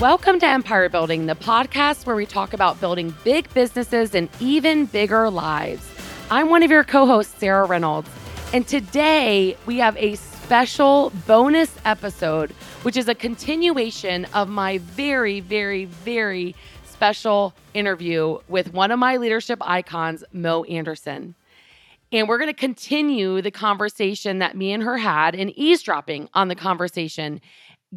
Welcome 0.00 0.38
to 0.38 0.46
Empire 0.46 0.88
Building, 0.88 1.26
the 1.26 1.34
podcast 1.34 2.06
where 2.06 2.14
we 2.14 2.24
talk 2.24 2.52
about 2.52 2.78
building 2.78 3.12
big 3.24 3.52
businesses 3.52 4.14
and 4.14 4.28
even 4.38 4.86
bigger 4.86 5.28
lives. 5.28 5.84
I'm 6.30 6.50
one 6.50 6.62
of 6.62 6.70
your 6.70 6.84
co 6.84 7.04
hosts, 7.04 7.36
Sarah 7.36 7.64
Reynolds, 7.64 8.08
and 8.52 8.64
today 8.64 9.56
we 9.66 9.78
have 9.78 9.96
a 9.96 10.14
special 10.14 11.10
bonus 11.26 11.74
episode, 11.84 12.52
which 12.82 12.96
is 12.96 13.08
a 13.08 13.14
continuation 13.16 14.26
of 14.26 14.48
my 14.48 14.78
very, 14.78 15.40
very, 15.40 15.86
very 15.86 16.54
special 16.84 17.52
interview 17.74 18.38
with 18.46 18.72
one 18.72 18.92
of 18.92 19.00
my 19.00 19.16
leadership 19.16 19.58
icons, 19.62 20.22
Mo 20.32 20.62
Anderson. 20.62 21.34
And 22.12 22.28
we're 22.28 22.38
going 22.38 22.46
to 22.46 22.54
continue 22.54 23.42
the 23.42 23.50
conversation 23.50 24.38
that 24.38 24.56
me 24.56 24.70
and 24.72 24.84
her 24.84 24.98
had 24.98 25.34
and 25.34 25.50
eavesdropping 25.58 26.28
on 26.34 26.46
the 26.46 26.54
conversation. 26.54 27.40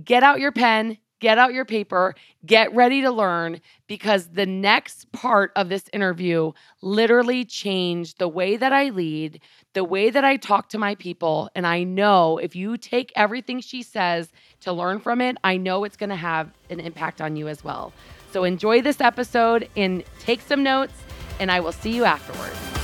Get 0.04 0.24
out 0.24 0.40
your 0.40 0.52
pen, 0.52 0.98
get 1.22 1.38
out 1.38 1.54
your 1.54 1.64
paper, 1.64 2.16
get 2.46 2.74
ready 2.76 3.02
to 3.02 3.12
learn 3.12 3.62
because 3.88 4.28
the 4.30 4.46
next 4.46 5.10
part 5.14 5.54
of 5.56 5.70
this 5.70 5.86
interview 5.94 6.52
literally 6.82 7.46
changed 7.46 8.18
the 8.18 8.28
way 8.28 8.58
that 8.58 8.74
I 8.74 8.90
lead, 8.90 9.40
the 9.74 9.84
way 9.84 10.10
that 10.10 10.26
I 10.26 10.36
talk 10.36 10.68
to 10.70 10.78
my 10.78 10.96
people. 10.96 11.50
And 11.56 11.66
I 11.66 11.84
know 11.84 12.38
if 12.40 12.56
you 12.56 12.76
take 12.76 13.14
everything 13.16 13.62
she 13.62 13.84
says 13.84 14.34
to 14.62 14.74
learn 14.74 15.00
from 15.00 15.22
it, 15.22 15.38
I 15.44 15.56
know 15.58 15.84
it's 15.86 15.98
going 15.98 16.10
to 16.10 16.16
have 16.16 16.52
an 16.70 16.82
impact 16.82 17.22
on 17.22 17.36
you 17.38 17.48
as 17.48 17.64
well. 17.64 17.94
So 18.32 18.44
enjoy 18.44 18.82
this 18.82 19.00
episode 19.00 19.70
and 19.78 20.04
take 20.20 20.42
some 20.42 20.64
notes, 20.64 20.94
and 21.40 21.52
I 21.52 21.60
will 21.60 21.74
see 21.74 21.96
you 21.96 22.04
afterwards. 22.04 22.81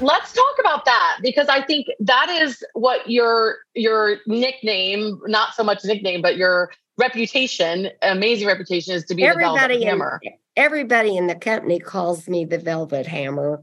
Let's 0.00 0.32
talk 0.32 0.56
about 0.58 0.84
that 0.84 1.18
because 1.22 1.48
I 1.48 1.62
think 1.62 1.88
that 2.00 2.28
is 2.28 2.64
what 2.74 3.10
your 3.10 3.58
your 3.74 4.16
nickname, 4.26 5.20
not 5.26 5.54
so 5.54 5.62
much 5.64 5.84
nickname, 5.84 6.22
but 6.22 6.36
your 6.36 6.72
reputation, 6.98 7.90
amazing 8.02 8.46
reputation, 8.46 8.94
is 8.94 9.04
to 9.06 9.14
be 9.14 9.24
everybody 9.24 9.52
the 9.52 9.58
Velvet 9.58 9.82
Hammer. 9.84 10.20
In, 10.22 10.32
everybody 10.56 11.16
in 11.16 11.26
the 11.26 11.34
company 11.34 11.78
calls 11.78 12.28
me 12.28 12.44
the 12.44 12.58
Velvet 12.58 13.06
Hammer. 13.06 13.62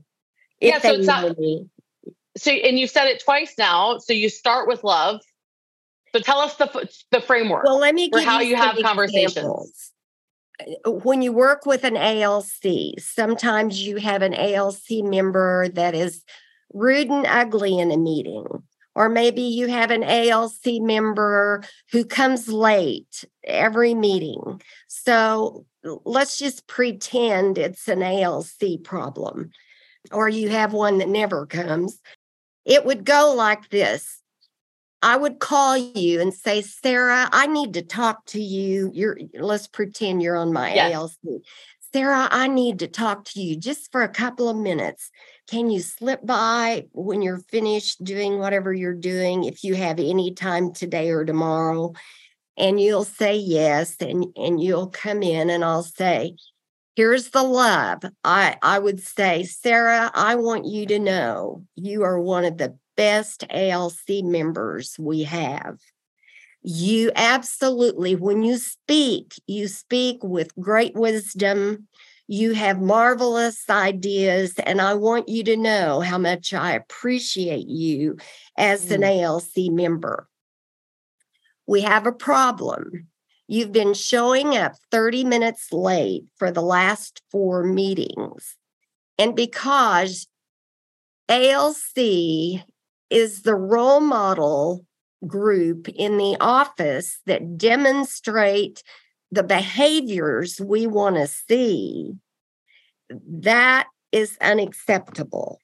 yeah, 0.59 0.79
so 0.79 0.93
it's 0.93 1.07
not, 1.07 1.35
so 2.37 2.51
and 2.51 2.79
you've 2.79 2.89
said 2.89 3.07
it 3.07 3.23
twice 3.23 3.53
now. 3.57 3.97
So 3.97 4.13
you 4.13 4.29
start 4.29 4.67
with 4.67 4.83
love. 4.83 5.21
So 6.15 6.21
tell 6.21 6.39
us 6.39 6.55
the 6.55 6.89
the 7.11 7.21
framework. 7.21 7.63
Well, 7.63 7.79
let 7.79 7.93
me 7.93 8.09
for 8.09 8.21
how 8.21 8.39
you 8.39 8.55
have 8.55 8.77
conversations 8.81 9.91
Uh, 10.59 10.91
when 10.91 11.21
you 11.21 11.31
work 11.31 11.65
with 11.65 11.83
an 11.83 11.97
ALC, 11.97 12.99
sometimes 12.99 13.85
you 13.85 13.97
have 13.97 14.21
an 14.21 14.33
ALC 14.33 15.03
member 15.03 15.69
that 15.69 15.95
is 15.95 16.23
rude 16.73 17.09
and 17.09 17.25
ugly 17.25 17.79
in 17.79 17.91
a 17.91 17.97
meeting. 17.97 18.45
Or 18.95 19.09
maybe 19.09 19.43
you 19.43 19.67
have 19.67 19.91
an 19.91 20.03
ALC 20.03 20.81
member 20.81 21.63
who 21.91 22.03
comes 22.03 22.47
late 22.47 23.25
every 23.43 23.93
meeting. 23.93 24.59
So 24.87 25.65
let's 26.03 26.37
just 26.37 26.65
pretend 26.65 27.59
it's 27.59 27.87
an 27.87 28.01
ALC 28.01 28.83
problem, 28.83 29.51
or 30.11 30.27
you 30.27 30.49
have 30.49 30.73
one 30.73 30.97
that 30.97 31.09
never 31.09 31.45
comes. 31.45 32.01
It 32.65 32.85
would 32.85 33.05
go 33.05 33.33
like 33.35 33.69
this 33.69 34.16
I 35.07 35.15
would 35.15 35.39
call 35.39 35.77
you 35.77 36.19
and 36.19 36.33
say, 36.33 36.61
Sarah, 36.61 37.29
I 37.31 37.47
need 37.47 37.75
to 37.75 37.81
talk 37.81 38.25
to 38.25 38.41
you. 38.41 38.91
You're 38.93 39.17
let's 39.35 39.65
pretend 39.65 40.21
you're 40.21 40.35
on 40.35 40.51
my 40.51 40.73
yes. 40.73 40.93
ALC. 40.93 41.41
Sarah, 41.93 42.27
I 42.29 42.49
need 42.49 42.79
to 42.79 42.89
talk 42.89 43.23
to 43.29 43.41
you 43.41 43.55
just 43.55 43.89
for 43.89 44.01
a 44.03 44.09
couple 44.09 44.49
of 44.49 44.57
minutes. 44.57 45.09
Can 45.49 45.69
you 45.69 45.79
slip 45.79 46.25
by 46.25 46.87
when 46.91 47.21
you're 47.21 47.39
finished 47.39 48.03
doing 48.03 48.37
whatever 48.37 48.73
you're 48.73 48.93
doing 48.93 49.45
if 49.45 49.63
you 49.63 49.75
have 49.75 49.97
any 49.97 50.33
time 50.33 50.73
today 50.73 51.09
or 51.09 51.23
tomorrow? 51.23 51.93
And 52.57 52.77
you'll 52.77 53.05
say 53.05 53.37
yes, 53.37 53.95
and, 54.01 54.25
and 54.35 54.61
you'll 54.61 54.89
come 54.89 55.23
in 55.23 55.49
and 55.49 55.63
I'll 55.63 55.83
say, 55.83 56.35
Here's 56.97 57.29
the 57.29 57.43
love. 57.43 58.01
I, 58.25 58.57
I 58.61 58.79
would 58.79 58.99
say, 58.99 59.43
Sarah, 59.43 60.11
I 60.13 60.35
want 60.35 60.65
you 60.65 60.85
to 60.87 60.99
know 60.99 61.63
you 61.75 62.03
are 62.03 62.19
one 62.19 62.43
of 62.43 62.57
the 62.57 62.75
best 62.97 63.45
ALC 63.49 64.23
members 64.23 64.97
we 64.99 65.23
have. 65.23 65.79
You 66.61 67.11
absolutely, 67.15 68.15
when 68.15 68.43
you 68.43 68.57
speak, 68.57 69.35
you 69.47 69.69
speak 69.69 70.21
with 70.23 70.55
great 70.59 70.95
wisdom. 70.95 71.87
You 72.27 72.53
have 72.53 72.81
marvelous 72.81 73.69
ideas, 73.69 74.55
and 74.65 74.81
I 74.81 74.95
want 74.95 75.29
you 75.29 75.45
to 75.45 75.55
know 75.55 76.01
how 76.01 76.17
much 76.17 76.53
I 76.53 76.73
appreciate 76.73 77.67
you 77.67 78.17
as 78.57 78.91
an 78.91 79.01
mm. 79.01 79.23
ALC 79.23 79.71
member. 79.71 80.27
We 81.67 81.81
have 81.81 82.05
a 82.05 82.11
problem. 82.11 83.07
You've 83.47 83.71
been 83.71 83.93
showing 83.93 84.57
up 84.57 84.73
30 84.91 85.23
minutes 85.23 85.71
late 85.71 86.25
for 86.35 86.51
the 86.51 86.61
last 86.61 87.21
four 87.31 87.63
meetings. 87.63 88.57
And 89.17 89.35
because 89.35 90.27
ALC 91.29 92.65
is 93.09 93.41
the 93.41 93.55
role 93.55 93.99
model 93.99 94.85
group 95.25 95.87
in 95.89 96.17
the 96.17 96.37
office 96.39 97.19
that 97.25 97.57
demonstrate 97.57 98.83
the 99.31 99.43
behaviors 99.43 100.61
we 100.61 100.87
want 100.87 101.15
to 101.15 101.27
see, 101.27 102.13
that 103.09 103.87
is 104.11 104.37
unacceptable. 104.41 105.59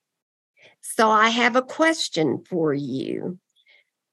So 0.81 1.09
I 1.09 1.29
have 1.29 1.55
a 1.55 1.61
question 1.61 2.43
for 2.49 2.73
you. 2.73 3.39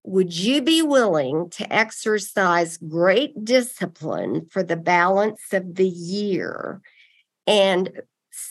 Would 0.05 0.37
you 0.37 0.63
be 0.63 0.83
willing 0.83 1.51
to 1.51 1.73
exercise 1.73 2.77
great 2.77 3.45
discipline 3.45 4.47
for 4.51 4.63
the 4.63 4.77
balance 4.77 5.53
of 5.53 5.75
the 5.75 5.89
year 5.89 6.81
and 7.47 7.91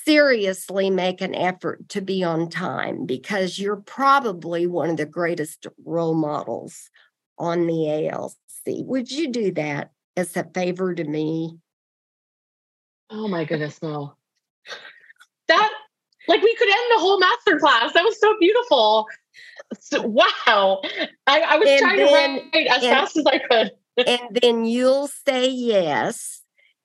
seriously 0.06 0.90
make 0.90 1.22
an 1.22 1.36
effort 1.36 1.88
to 1.90 2.02
be 2.02 2.24
on 2.24 2.50
time 2.50 3.06
because 3.06 3.60
you're 3.60 3.78
probably 3.78 4.68
one 4.68 4.90
of 4.90 4.98
the 4.98 5.06
greatest 5.06 5.68
role 5.86 6.14
models 6.14 6.90
on 7.38 7.68
the 7.68 8.10
ALC. 8.10 8.36
Would 8.68 9.12
you 9.12 9.30
do 9.30 9.52
that 9.54 9.92
as 10.16 10.36
a 10.38 10.44
favor 10.44 10.94
to 10.94 11.04
me? 11.04 11.58
Oh 13.10 13.28
my 13.28 13.46
goodness, 13.46 13.82
no. 13.82 14.14
That 15.48 15.72
like 16.28 16.42
we 16.44 16.56
could 16.56 16.68
end 16.68 16.92
the 16.92 17.00
whole 17.00 17.20
master 17.20 17.58
class. 17.60 17.94
That 17.94 18.04
was 18.04 18.20
so 18.20 18.36
beautiful. 18.40 19.08
So, 19.80 20.02
wow. 20.02 20.82
I, 21.28 21.42
I 21.42 21.58
was 21.58 21.70
and 21.70 21.80
trying 21.80 21.98
then, 21.98 22.36
to 22.38 22.50
write 22.54 22.68
as 22.68 22.84
and, 22.84 22.92
fast 22.92 23.18
as 23.18 23.26
I 23.26 23.40
could. 23.40 23.72
and 24.08 24.40
then 24.42 24.66
you'll 24.66 25.08
say 25.08 25.50
yes 25.50 26.39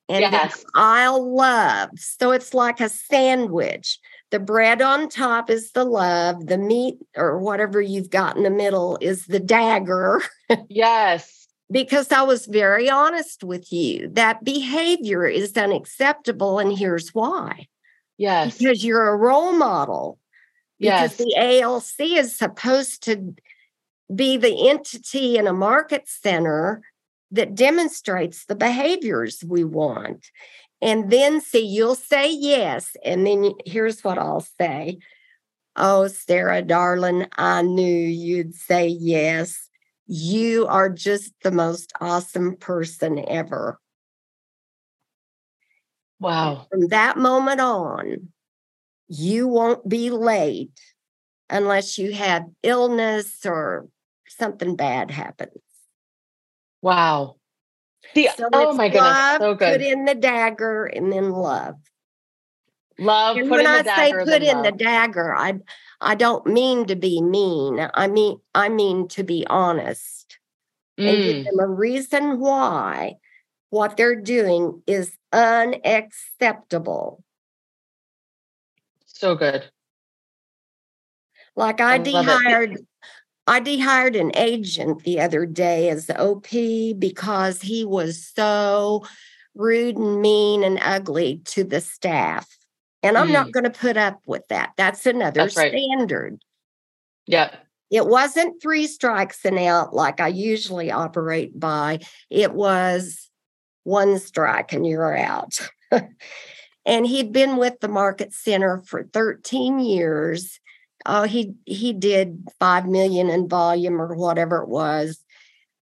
and 0.09 0.21
yes. 0.21 0.65
I'll 0.75 1.35
love. 1.35 1.91
So 1.97 2.33
it's 2.33 2.53
like 2.53 2.81
a 2.81 2.89
sandwich. 2.89 3.99
The 4.31 4.41
bread 4.41 4.83
on 4.83 5.09
top 5.09 5.49
is 5.49 5.73
the 5.73 5.85
love, 5.85 6.47
the 6.47 6.59
meat 6.59 6.99
or 7.17 7.39
whatever 7.39 7.81
you've 7.81 8.11
got 8.11 8.37
in 8.37 8.43
the 8.43 8.51
middle 8.51 8.99
is 9.01 9.27
the 9.27 9.41
dagger. 9.41 10.23
Yes. 10.69 11.49
because 11.71 12.13
I 12.13 12.23
was 12.23 12.47
very 12.47 12.91
honest 12.91 13.43
with 13.43 13.73
you. 13.73 14.11
That 14.13 14.45
behavior 14.45 15.27
is 15.27 15.57
unacceptable. 15.57 16.59
And 16.59 16.77
here's 16.77 17.15
why. 17.15 17.67
Yes. 18.19 18.59
Because 18.59 18.85
you're 18.85 19.09
a 19.09 19.17
role 19.17 19.53
model. 19.53 20.19
Because 20.79 21.19
yes. 21.19 21.27
the 21.27 21.35
ALC 21.37 22.19
is 22.19 22.37
supposed 22.37 23.05
to 23.05 23.35
be 24.15 24.37
the 24.37 24.69
entity 24.69 25.39
in 25.39 25.47
a 25.47 25.53
market 25.53 26.07
center 26.07 26.83
that 27.35 27.55
demonstrates 27.55 28.47
the 28.47 28.55
behaviors 28.55 29.45
we 29.47 29.65
want. 29.65 30.27
And 30.81 31.11
then 31.11 31.41
see, 31.41 31.65
you'll 31.65 31.95
say 31.95 32.31
yes. 32.31 32.97
And 33.05 33.27
then 33.27 33.53
here's 33.67 34.03
what 34.03 34.19
I'll 34.19 34.47
say 34.61 34.99
Oh, 35.77 36.07
Sarah, 36.07 36.63
darling, 36.63 37.27
I 37.37 37.63
knew 37.63 38.07
you'd 38.07 38.55
say 38.55 38.87
yes. 38.87 39.69
You 40.07 40.67
are 40.69 40.89
just 40.89 41.33
the 41.43 41.51
most 41.51 41.93
awesome 42.01 42.57
person 42.57 43.25
ever. 43.29 43.81
Wow. 46.21 46.67
From 46.71 46.89
that 46.89 47.17
moment 47.17 47.61
on, 47.61 48.29
you 49.09 49.49
won't 49.49 49.89
be 49.89 50.11
late 50.11 50.79
unless 51.51 51.99
you 51.99 52.13
have 52.13 52.45
illness 52.63 53.45
or 53.45 53.89
something 54.29 54.77
bad 54.77 55.11
happens. 55.11 55.64
Wow. 56.85 57.37
The, 58.15 58.29
so 58.37 58.47
oh 58.53 58.75
my 58.75 58.91
goodness, 58.91 59.39
so 59.39 59.55
good. 59.55 59.81
Put 59.81 59.81
in 59.81 60.05
the 60.05 60.15
dagger 60.15 60.85
and 60.85 61.11
then 61.11 61.31
love. 61.31 61.77
Love. 62.99 63.39
And 63.39 63.49
when 63.49 63.67
I 63.67 63.83
say 63.83 64.13
put 64.13 64.43
in 64.43 64.57
love. 64.57 64.65
the 64.67 64.73
dagger, 64.73 65.35
I 65.35 65.55
I 66.03 66.15
don't 66.15 66.47
mean 66.47 66.85
to 66.89 66.95
be 66.95 67.23
mean. 67.23 67.89
I 67.95 68.07
mean 68.07 68.37
I 68.55 68.69
mean 68.69 69.09
to 69.09 69.23
be 69.25 69.47
honest 69.49 70.39
mm. 71.01 71.09
and 71.09 71.17
give 71.17 71.37
mm. 71.37 71.45
them 71.47 71.59
a 71.59 71.67
reason 71.67 72.39
why 72.39 73.15
what 73.71 73.97
they're 73.97 74.21
doing 74.21 74.83
is 74.87 75.17
unacceptable. 75.33 77.25
So 79.07 79.37
good. 79.37 79.65
Like 81.57 81.81
I, 81.81 81.95
I 81.95 81.99
dehired 81.99 82.77
I 83.47 83.61
dehired 83.61 84.19
an 84.19 84.33
agent 84.35 85.05
the 85.05 85.21
other 85.21 85.45
day 85.45 85.91
as 85.91 86.07
the 86.07 86.19
OP 86.21 86.49
because 86.99 87.61
he 87.61 87.85
was 87.85 88.27
so 88.35 89.05
rude 89.55 89.97
and 89.97 90.21
mean 90.21 90.65
and 90.65 90.79
ugly 90.83 91.43
to 91.47 91.65
the 91.65 91.81
staff. 91.81 92.49
And 93.03 93.19
I'm 93.19 93.29
mm. 93.29 93.33
not 93.33 93.53
going 93.53 93.65
to 93.65 93.71
put 93.71 93.97
up 93.97 94.21
with 94.27 94.49
that. 94.49 94.73
That's 94.77 95.05
another 95.05 95.43
That's 95.43 95.57
right. 95.57 95.73
standard. 95.73 96.41
Yeah. 97.27 97.55
It 97.91 98.07
wasn't 98.07 98.63
three 98.63 98.87
strikes 98.87 99.45
and 99.45 99.59
out 99.59 99.95
like 99.95 100.21
I 100.21 100.29
usually 100.29 100.91
operate 100.91 101.59
by. 101.59 102.01
It 102.31 102.53
was 102.53 103.31
one 103.85 104.19
strike 104.19 104.73
and 104.73 104.87
you're 104.87 105.17
out. 105.17 105.61
and 106.87 107.07
he'd 107.07 107.33
been 107.33 107.59
with 107.59 107.79
the 107.81 107.89
market 107.89 108.33
center 108.33 108.83
for 108.87 109.05
13 109.05 109.81
years 109.81 110.59
oh 111.07 111.25
he 111.25 111.55
he 111.65 111.93
did 111.93 112.47
5 112.59 112.87
million 112.87 113.31
in 113.31 113.49
volume 113.49 114.01
or 114.01 114.15
whatever 114.15 114.59
it 114.63 114.69
was. 114.69 115.21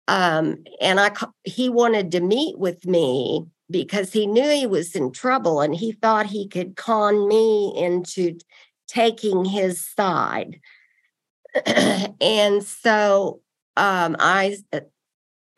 Um, 0.09 0.65
and 0.81 0.99
i 0.99 1.13
he 1.45 1.69
wanted 1.69 2.13
to 2.13 2.21
meet 2.21 2.59
with 2.59 2.85
me 2.87 3.47
because 3.71 4.13
he 4.13 4.27
knew 4.27 4.49
he 4.49 4.67
was 4.67 4.97
in 4.97 5.13
trouble 5.13 5.61
and 5.61 5.75
he 5.75 5.93
thought 5.93 6.27
he 6.27 6.49
could 6.49 6.77
con 6.77 7.29
me 7.29 7.73
into 7.77 8.39
taking 8.89 9.45
his 9.45 9.87
side. 9.87 10.61
And 12.21 12.63
so 12.63 13.41
um, 13.77 14.17
i 14.19 14.57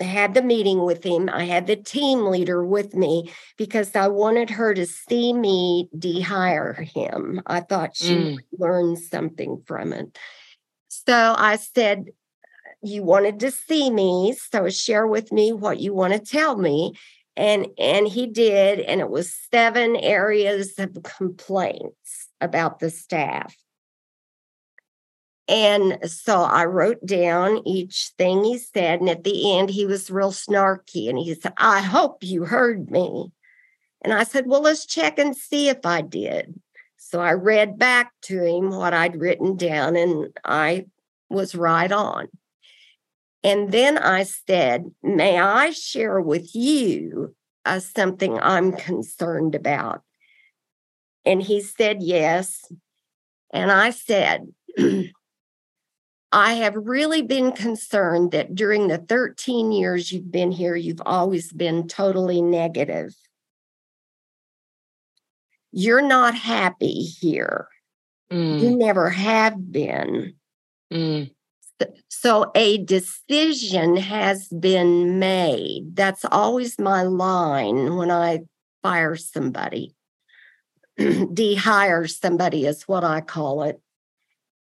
had 0.00 0.34
the 0.34 0.42
meeting 0.42 0.84
with 0.84 1.04
him. 1.04 1.28
I 1.28 1.44
had 1.44 1.66
the 1.66 1.76
team 1.76 2.26
leader 2.26 2.64
with 2.64 2.94
me 2.94 3.30
because 3.56 3.94
I 3.94 4.08
wanted 4.08 4.50
her 4.50 4.74
to 4.74 4.86
see 4.86 5.32
me 5.32 5.88
dehire 5.96 6.78
him. 6.82 7.42
I 7.46 7.60
thought 7.60 7.96
she 7.96 8.14
mm. 8.14 8.34
would 8.34 8.60
learn 8.60 8.96
something 8.96 9.62
from 9.66 9.92
it. 9.92 10.18
So 10.88 11.34
I 11.36 11.56
said, 11.56 12.06
You 12.82 13.02
wanted 13.02 13.40
to 13.40 13.50
see 13.50 13.90
me, 13.90 14.34
so 14.50 14.68
share 14.68 15.06
with 15.06 15.32
me 15.32 15.52
what 15.52 15.78
you 15.78 15.94
want 15.94 16.12
to 16.12 16.18
tell 16.18 16.56
me. 16.56 16.94
And 17.34 17.68
and 17.78 18.06
he 18.06 18.26
did, 18.26 18.80
and 18.80 19.00
it 19.00 19.08
was 19.08 19.34
seven 19.50 19.96
areas 19.96 20.74
of 20.78 21.02
complaints 21.02 22.28
about 22.42 22.78
the 22.78 22.90
staff. 22.90 23.56
And 25.52 25.99
so 26.10 26.40
I 26.40 26.64
wrote 26.64 27.04
down 27.04 27.60
each 27.69 28.12
thing 28.16 28.43
he 28.43 28.56
said. 28.56 29.00
And 29.00 29.10
at 29.10 29.22
the 29.22 29.58
end, 29.58 29.69
he 29.69 29.84
was 29.84 30.10
real 30.10 30.32
snarky 30.32 31.10
and 31.10 31.19
he 31.19 31.34
said, 31.34 31.52
I 31.58 31.82
hope 31.82 32.25
you 32.25 32.46
heard 32.46 32.90
me. 32.90 33.31
And 34.00 34.14
I 34.14 34.25
said, 34.25 34.46
Well, 34.46 34.62
let's 34.62 34.87
check 34.87 35.19
and 35.19 35.37
see 35.37 35.69
if 35.69 35.84
I 35.84 36.00
did. 36.00 36.58
So 36.96 37.20
I 37.20 37.32
read 37.32 37.78
back 37.78 38.12
to 38.22 38.43
him 38.43 38.70
what 38.70 38.94
I'd 38.94 39.20
written 39.20 39.56
down, 39.58 39.96
and 39.96 40.34
I 40.43 40.87
was 41.28 41.55
right 41.55 41.93
on. 41.93 42.28
And 43.44 43.70
then 43.70 43.98
I 43.98 44.22
said, 44.22 44.90
May 45.02 45.38
I 45.38 45.72
share 45.72 46.19
with 46.19 46.55
you 46.55 47.37
uh, 47.66 47.81
something 47.81 48.38
I'm 48.40 48.72
concerned 48.72 49.55
about? 49.55 50.00
And 51.26 51.43
he 51.43 51.60
said, 51.60 52.02
Yes. 52.02 52.64
And 53.52 53.70
I 53.70 53.90
said, 53.90 54.46
I 56.32 56.55
have 56.55 56.75
really 56.75 57.20
been 57.20 57.52
concerned 57.52 58.31
that 58.31 58.55
during 58.55 58.88
the 58.88 58.96
13 58.96 59.70
years 59.70 60.11
you've 60.11 60.32
been 60.32 60.50
here, 60.50 60.75
you've 60.75 61.02
always 61.05 61.52
been 61.52 61.87
totally 61.88 62.40
negative. 62.40 63.14
You're 65.73 66.02
not 66.02 66.34
happy 66.34 67.02
here. 67.02 67.69
Mm. 68.32 68.61
You 68.62 68.76
never 68.76 69.11
have 69.11 69.70
been. 69.70 70.34
Mm. 70.90 71.31
So 72.08 72.50
a 72.55 72.79
decision 72.79 73.96
has 73.96 74.49
been 74.49 75.19
made. 75.19 75.96
That's 75.96 76.25
always 76.25 76.79
my 76.79 77.02
line 77.02 77.96
when 77.96 78.11
I 78.11 78.40
fire 78.82 79.17
somebody. 79.17 79.94
Dehire 80.99 82.08
somebody 82.08 82.64
is 82.64 82.82
what 82.84 83.05
I 83.05 83.20
call 83.20 83.64
it 83.64 83.81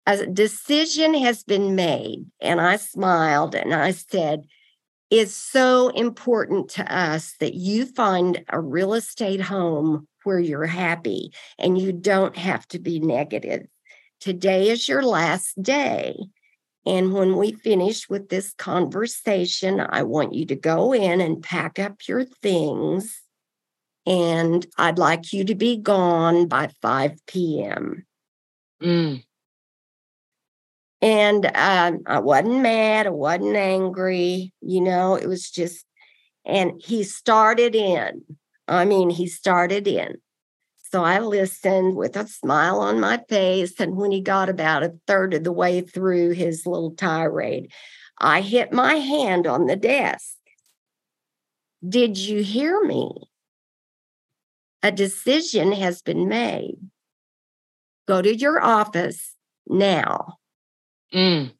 a 0.06 0.26
decision 0.26 1.14
has 1.14 1.42
been 1.42 1.74
made. 1.74 2.26
And 2.40 2.60
I 2.60 2.76
smiled 2.76 3.54
and 3.54 3.74
I 3.74 3.90
said, 3.90 4.44
it's 5.10 5.34
so 5.34 5.88
important 5.90 6.68
to 6.70 6.94
us 6.94 7.34
that 7.38 7.54
you 7.54 7.86
find 7.86 8.44
a 8.48 8.60
real 8.60 8.94
estate 8.94 9.40
home 9.40 10.08
where 10.24 10.40
you're 10.40 10.66
happy 10.66 11.32
and 11.58 11.78
you 11.78 11.92
don't 11.92 12.36
have 12.36 12.66
to 12.68 12.78
be 12.78 12.98
negative. 12.98 13.66
Today 14.20 14.70
is 14.70 14.88
your 14.88 15.02
last 15.02 15.62
day. 15.62 16.16
And 16.84 17.12
when 17.12 17.36
we 17.36 17.52
finish 17.52 18.08
with 18.08 18.28
this 18.28 18.52
conversation, 18.54 19.80
I 19.80 20.02
want 20.04 20.34
you 20.34 20.46
to 20.46 20.56
go 20.56 20.92
in 20.92 21.20
and 21.20 21.42
pack 21.42 21.78
up 21.78 22.08
your 22.08 22.24
things. 22.24 23.20
And 24.06 24.64
I'd 24.78 24.98
like 24.98 25.32
you 25.32 25.44
to 25.44 25.54
be 25.54 25.76
gone 25.76 26.46
by 26.46 26.70
5 26.80 27.18
p.m. 27.26 28.06
Mm. 28.80 29.24
And 31.02 31.46
um, 31.54 32.00
I 32.06 32.20
wasn't 32.20 32.62
mad, 32.62 33.06
I 33.06 33.10
wasn't 33.10 33.56
angry, 33.56 34.52
you 34.62 34.80
know, 34.80 35.14
it 35.14 35.26
was 35.26 35.50
just, 35.50 35.84
and 36.44 36.80
he 36.82 37.02
started 37.02 37.74
in. 37.74 38.22
I 38.66 38.84
mean, 38.84 39.10
he 39.10 39.26
started 39.26 39.86
in. 39.86 40.16
So 40.90 41.04
I 41.04 41.18
listened 41.18 41.96
with 41.96 42.16
a 42.16 42.26
smile 42.26 42.78
on 42.78 43.00
my 43.00 43.20
face. 43.28 43.78
And 43.80 43.96
when 43.96 44.12
he 44.12 44.20
got 44.20 44.48
about 44.48 44.82
a 44.82 44.94
third 45.06 45.34
of 45.34 45.44
the 45.44 45.52
way 45.52 45.80
through 45.80 46.30
his 46.30 46.64
little 46.64 46.92
tirade, 46.92 47.72
I 48.18 48.40
hit 48.40 48.72
my 48.72 48.94
hand 48.94 49.46
on 49.46 49.66
the 49.66 49.76
desk. 49.76 50.36
Did 51.86 52.16
you 52.16 52.42
hear 52.42 52.82
me? 52.82 53.10
A 54.82 54.92
decision 54.92 55.72
has 55.72 56.02
been 56.02 56.28
made. 56.28 56.76
Go 58.06 58.22
to 58.22 58.34
your 58.34 58.62
office 58.62 59.34
now. 59.66 60.38
Mm. 61.14 61.52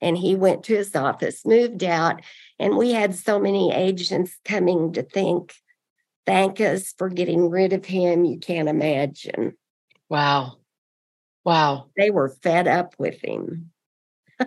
And 0.00 0.18
he 0.18 0.34
went 0.34 0.64
to 0.64 0.76
his 0.76 0.94
office, 0.96 1.46
moved 1.46 1.84
out, 1.84 2.22
and 2.58 2.76
we 2.76 2.92
had 2.92 3.14
so 3.14 3.38
many 3.38 3.72
agents 3.72 4.36
coming 4.44 4.92
to 4.94 5.02
think, 5.02 5.54
thank 6.26 6.60
us 6.60 6.92
for 6.96 7.08
getting 7.08 7.50
rid 7.50 7.72
of 7.72 7.84
him. 7.84 8.24
You 8.24 8.38
can't 8.38 8.68
imagine. 8.68 9.54
Wow. 10.08 10.58
Wow. 11.44 11.86
They 11.96 12.10
were 12.10 12.28
fed 12.42 12.68
up 12.68 12.94
with 12.98 13.22
him. 13.22 13.70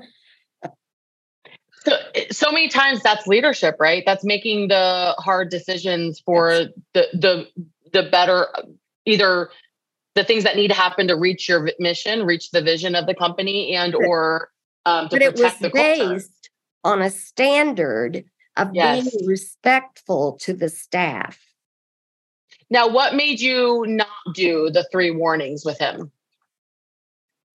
so, 1.85 1.91
so 2.31 2.51
many 2.51 2.67
times 2.67 3.01
that's 3.01 3.27
leadership, 3.27 3.75
right? 3.79 4.03
That's 4.05 4.23
making 4.23 4.69
the 4.69 5.15
hard 5.17 5.49
decisions 5.49 6.19
for 6.19 6.67
the 6.93 7.07
the 7.13 7.47
the 7.91 8.03
better 8.03 8.47
either 9.05 9.49
the 10.15 10.23
things 10.23 10.45
that 10.45 10.55
need 10.55 10.69
to 10.69 10.73
happen 10.73 11.07
to 11.09 11.15
reach 11.15 11.47
your 11.47 11.69
mission, 11.77 12.25
reach 12.25 12.51
the 12.51 12.61
vision 12.61 12.95
of 12.95 13.05
the 13.05 13.13
company, 13.13 13.75
and 13.75 13.93
or 13.93 14.49
um, 14.85 15.09
to 15.09 15.19
but 15.19 15.35
protect 15.35 15.61
the 15.61 15.69
culture. 15.69 16.13
based 16.13 16.49
on 16.83 17.01
a 17.01 17.09
standard 17.09 18.23
of 18.55 18.69
yes. 18.73 19.09
being 19.09 19.27
respectful 19.27 20.37
to 20.41 20.53
the 20.53 20.69
staff. 20.69 21.39
Now, 22.69 22.87
what 22.87 23.13
made 23.13 23.41
you 23.41 23.85
not 23.87 24.07
do 24.33 24.69
the 24.71 24.87
three 24.91 25.11
warnings 25.11 25.63
with 25.65 25.77
him? 25.77 26.11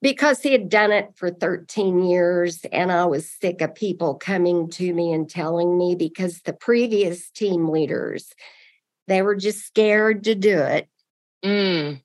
Because 0.03 0.41
he 0.41 0.53
had 0.53 0.69
done 0.69 0.93
it 0.93 1.11
for 1.15 1.31
13 1.31 2.05
years, 2.05 2.65
and 2.73 2.93
I 2.93 3.05
was 3.07 3.31
sick 3.31 3.61
of 3.61 3.75
people 3.75 4.15
coming 4.15 4.71
to 4.71 4.95
me 4.95 5.13
and 5.13 5.29
telling 5.29 5.77
me 5.77 5.95
because 5.95 6.41
the 6.43 6.53
previous 6.53 7.31
team 7.31 7.69
leaders, 7.69 8.33
they 9.09 9.21
were 9.21 9.37
just 9.37 9.67
scared 9.67 10.25
to 10.25 10.35
do 10.35 10.59
it. 10.59 10.89
Mm. 11.45 12.01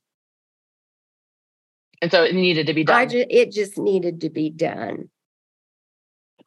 And 2.05 2.11
so 2.11 2.23
it 2.23 2.35
needed 2.35 2.67
to 2.67 2.73
be 2.75 2.83
done. 2.83 3.09
Just, 3.09 3.27
it 3.31 3.51
just 3.51 3.79
needed 3.79 4.21
to 4.21 4.29
be 4.29 4.51
done. 4.51 5.09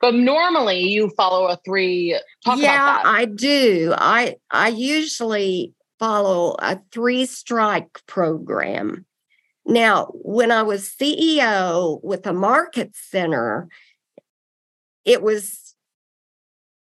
But 0.00 0.14
normally 0.14 0.82
you 0.82 1.10
follow 1.16 1.48
a 1.48 1.58
three. 1.64 2.16
yeah, 2.46 3.02
I 3.04 3.24
do. 3.24 3.92
I 3.98 4.36
I 4.52 4.68
usually 4.68 5.74
follow 5.98 6.54
a 6.60 6.78
three 6.92 7.26
strike 7.26 8.06
program. 8.06 9.04
Now, 9.66 10.12
when 10.12 10.52
I 10.52 10.62
was 10.62 10.94
CEO 10.96 11.98
with 12.04 12.24
a 12.28 12.32
market 12.32 12.94
center, 12.94 13.66
it 15.04 15.22
was 15.22 15.74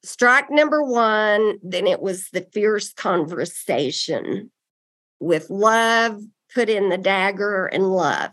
strike 0.05 0.49
number 0.49 0.85
one, 0.85 1.59
then 1.65 1.89
it 1.89 2.01
was 2.01 2.29
the 2.31 2.47
fierce 2.53 2.93
conversation 2.93 4.53
with 5.19 5.51
love, 5.51 6.23
put 6.55 6.69
in 6.69 6.89
the 6.89 6.99
dagger 6.99 7.67
and 7.67 7.91
love. 7.91 8.31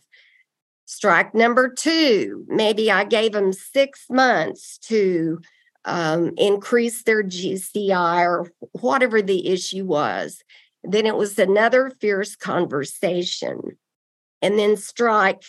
Strike 0.89 1.35
number 1.35 1.67
two, 1.67 2.45
maybe 2.47 2.89
I 2.89 3.03
gave 3.03 3.33
them 3.33 3.51
six 3.51 4.05
months 4.09 4.77
to 4.83 5.41
um, 5.83 6.31
increase 6.37 7.03
their 7.03 7.23
GCI 7.23 8.25
or 8.25 8.49
whatever 8.71 9.21
the 9.21 9.49
issue 9.49 9.83
was. 9.83 10.41
Then 10.85 11.05
it 11.05 11.17
was 11.17 11.37
another 11.37 11.91
fierce 11.99 12.37
conversation. 12.37 13.77
And 14.41 14.57
then 14.57 14.77
strike 14.77 15.43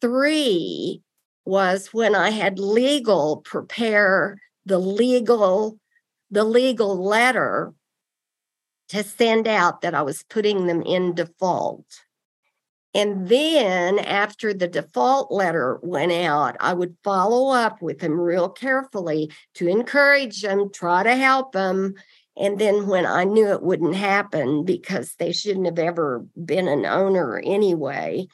three 0.00 1.02
was 1.44 1.88
when 1.92 2.14
I 2.14 2.30
had 2.30 2.60
legal 2.60 3.38
prepare 3.38 4.38
the 4.66 4.78
legal 4.78 5.80
the 6.30 6.44
legal 6.44 7.04
letter 7.04 7.72
to 8.90 9.02
send 9.02 9.48
out 9.48 9.80
that 9.80 9.94
I 9.94 10.02
was 10.02 10.22
putting 10.22 10.68
them 10.68 10.82
in 10.82 11.14
default. 11.14 11.86
And 12.96 13.28
then 13.28 13.98
after 13.98 14.54
the 14.54 14.68
default 14.68 15.30
letter 15.30 15.78
went 15.82 16.12
out, 16.12 16.56
I 16.60 16.72
would 16.72 16.96
follow 17.04 17.52
up 17.52 17.82
with 17.82 17.98
them 17.98 18.18
real 18.18 18.48
carefully 18.48 19.30
to 19.56 19.68
encourage 19.68 20.40
them, 20.40 20.70
try 20.72 21.02
to 21.02 21.14
help 21.14 21.52
them. 21.52 21.92
And 22.38 22.58
then 22.58 22.86
when 22.86 23.04
I 23.04 23.24
knew 23.24 23.48
it 23.48 23.62
wouldn't 23.62 23.96
happen 23.96 24.64
because 24.64 25.14
they 25.16 25.32
shouldn't 25.32 25.66
have 25.66 25.78
ever 25.78 26.24
been 26.42 26.68
an 26.68 26.86
owner 26.86 27.38
anyway, 27.44 28.28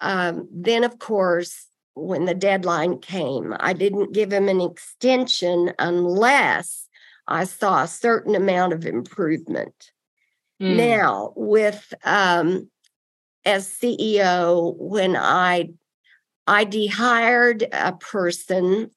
um, 0.00 0.48
then 0.50 0.84
of 0.84 0.98
course, 0.98 1.66
when 1.94 2.24
the 2.24 2.34
deadline 2.34 3.00
came, 3.00 3.54
I 3.60 3.74
didn't 3.74 4.14
give 4.14 4.30
them 4.30 4.48
an 4.48 4.62
extension 4.62 5.74
unless 5.78 6.88
I 7.26 7.44
saw 7.44 7.82
a 7.82 7.88
certain 7.88 8.34
amount 8.34 8.72
of 8.72 8.86
improvement. 8.86 9.92
Mm. 10.62 10.76
Now, 10.76 11.34
with 11.36 11.92
um, 12.04 12.70
as 13.48 13.66
CEO, 13.66 14.76
when 14.76 15.16
I 15.16 15.70
I 16.46 16.66
dehired 16.66 17.66
a 17.72 17.92
person 17.92 18.90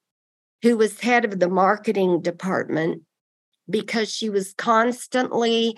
who 0.62 0.78
was 0.78 1.00
head 1.00 1.26
of 1.26 1.40
the 1.40 1.50
marketing 1.50 2.22
department 2.22 3.04
because 3.70 4.14
she 4.14 4.30
was 4.30 4.54
constantly 4.54 5.78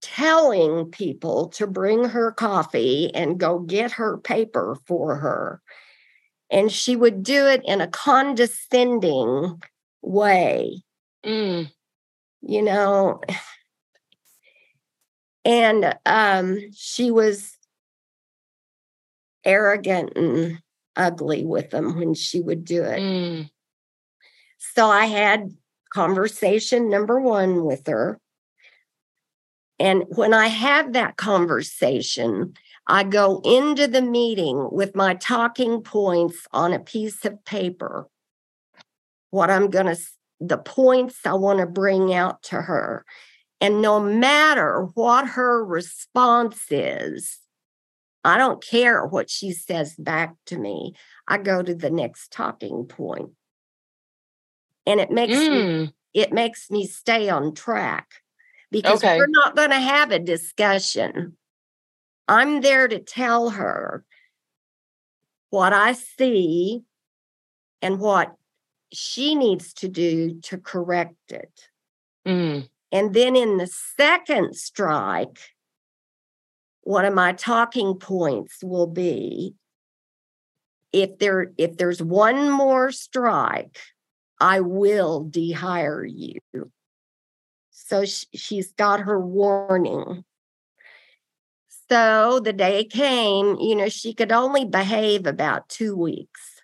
telling 0.00 0.90
people 0.90 1.48
to 1.48 1.66
bring 1.66 2.04
her 2.04 2.32
coffee 2.32 3.14
and 3.14 3.38
go 3.38 3.58
get 3.58 3.92
her 3.92 4.18
paper 4.18 4.76
for 4.86 5.16
her. 5.16 5.62
And 6.50 6.72
she 6.72 6.96
would 6.96 7.22
do 7.22 7.46
it 7.46 7.62
in 7.64 7.80
a 7.80 7.88
condescending 7.88 9.62
way. 10.02 10.82
Mm. 11.24 11.70
You 12.42 12.62
know, 12.62 13.20
and 15.44 15.94
um, 16.06 16.58
she 16.74 17.10
was 17.10 17.56
arrogant 19.44 20.12
and 20.16 20.58
ugly 20.96 21.44
with 21.44 21.70
them 21.70 21.96
when 21.96 22.14
she 22.14 22.40
would 22.40 22.64
do 22.64 22.82
it. 22.82 23.00
Mm. 23.00 23.50
So 24.58 24.88
I 24.88 25.06
had 25.06 25.50
conversation 25.92 26.88
number 26.90 27.20
one 27.20 27.64
with 27.64 27.86
her. 27.86 28.18
And 29.78 30.04
when 30.08 30.32
I 30.32 30.48
have 30.48 30.92
that 30.92 31.16
conversation, 31.16 32.54
I 32.86 33.04
go 33.04 33.40
into 33.44 33.86
the 33.86 34.02
meeting 34.02 34.68
with 34.70 34.94
my 34.94 35.14
talking 35.14 35.82
points 35.82 36.46
on 36.52 36.72
a 36.72 36.78
piece 36.78 37.24
of 37.24 37.44
paper. 37.44 38.06
What 39.30 39.50
I'm 39.50 39.70
going 39.70 39.86
to, 39.86 39.96
the 40.40 40.58
points 40.58 41.20
I 41.24 41.34
want 41.34 41.60
to 41.60 41.66
bring 41.66 42.12
out 42.14 42.42
to 42.44 42.56
her. 42.56 43.04
And 43.60 43.80
no 43.80 43.98
matter 43.98 44.88
what 44.94 45.26
her 45.28 45.64
response 45.64 46.66
is, 46.70 47.38
I 48.24 48.38
don't 48.38 48.64
care 48.64 49.04
what 49.04 49.28
she 49.28 49.52
says 49.52 49.94
back 49.96 50.34
to 50.46 50.58
me. 50.58 50.94
I 51.28 51.38
go 51.38 51.62
to 51.62 51.74
the 51.74 51.90
next 51.90 52.32
talking 52.32 52.86
point. 52.86 53.30
And 54.86 54.98
it 54.98 55.10
makes 55.10 55.34
mm. 55.34 55.50
me, 55.50 55.94
it 56.14 56.32
makes 56.32 56.70
me 56.70 56.86
stay 56.86 57.28
on 57.28 57.54
track 57.54 58.08
because 58.70 59.04
okay. 59.04 59.18
we're 59.18 59.26
not 59.28 59.54
going 59.54 59.70
to 59.70 59.78
have 59.78 60.10
a 60.10 60.18
discussion. 60.18 61.36
I'm 62.26 62.62
there 62.62 62.88
to 62.88 62.98
tell 62.98 63.50
her 63.50 64.04
what 65.50 65.72
I 65.72 65.92
see 65.92 66.82
and 67.82 68.00
what 68.00 68.34
she 68.92 69.34
needs 69.34 69.74
to 69.74 69.88
do 69.88 70.40
to 70.44 70.58
correct 70.58 71.30
it. 71.30 71.68
Mm. 72.26 72.68
And 72.90 73.12
then 73.12 73.36
in 73.36 73.58
the 73.58 73.66
second 73.66 74.56
strike, 74.56 75.38
one 76.84 77.04
of 77.04 77.14
my 77.14 77.32
talking 77.32 77.94
points 77.94 78.62
will 78.62 78.86
be. 78.86 79.54
If 80.92 81.18
there 81.18 81.52
if 81.58 81.76
there's 81.76 82.00
one 82.00 82.50
more 82.50 82.92
strike 82.92 83.78
i 84.40 84.60
will 84.60 85.24
dehire 85.24 86.04
you. 86.08 86.40
So 87.70 88.04
she, 88.04 88.26
she's 88.34 88.72
got 88.72 89.00
her 89.00 89.20
warning. 89.20 90.24
So 91.90 92.40
the 92.40 92.52
day 92.52 92.84
came 92.84 93.56
you 93.58 93.74
know 93.74 93.88
she 93.88 94.14
could 94.14 94.30
only 94.30 94.64
behave 94.64 95.26
about 95.26 95.68
two 95.68 95.96
weeks. 95.96 96.60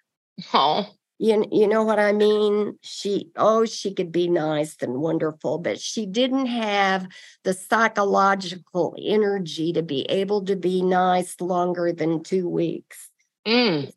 Oh 0.55 0.87
you, 1.21 1.45
you 1.53 1.69
know 1.69 1.85
what 1.85 1.99
I 1.99 2.13
mean? 2.13 2.79
She, 2.81 3.31
oh, 3.37 3.67
she 3.67 3.93
could 3.93 4.11
be 4.11 4.27
nice 4.27 4.75
and 4.81 4.95
wonderful, 4.95 5.59
but 5.59 5.79
she 5.79 6.07
didn't 6.07 6.47
have 6.47 7.07
the 7.45 7.53
psychological 7.53 8.97
energy 8.99 9.75
to 9.75 9.83
be 9.83 10.07
able 10.09 10.47
to 10.47 10.57
be 10.57 10.81
nice 10.81 11.39
longer 11.39 11.93
than 11.93 12.23
two 12.23 12.49
weeks. 12.49 13.11
Mm. 13.47 13.93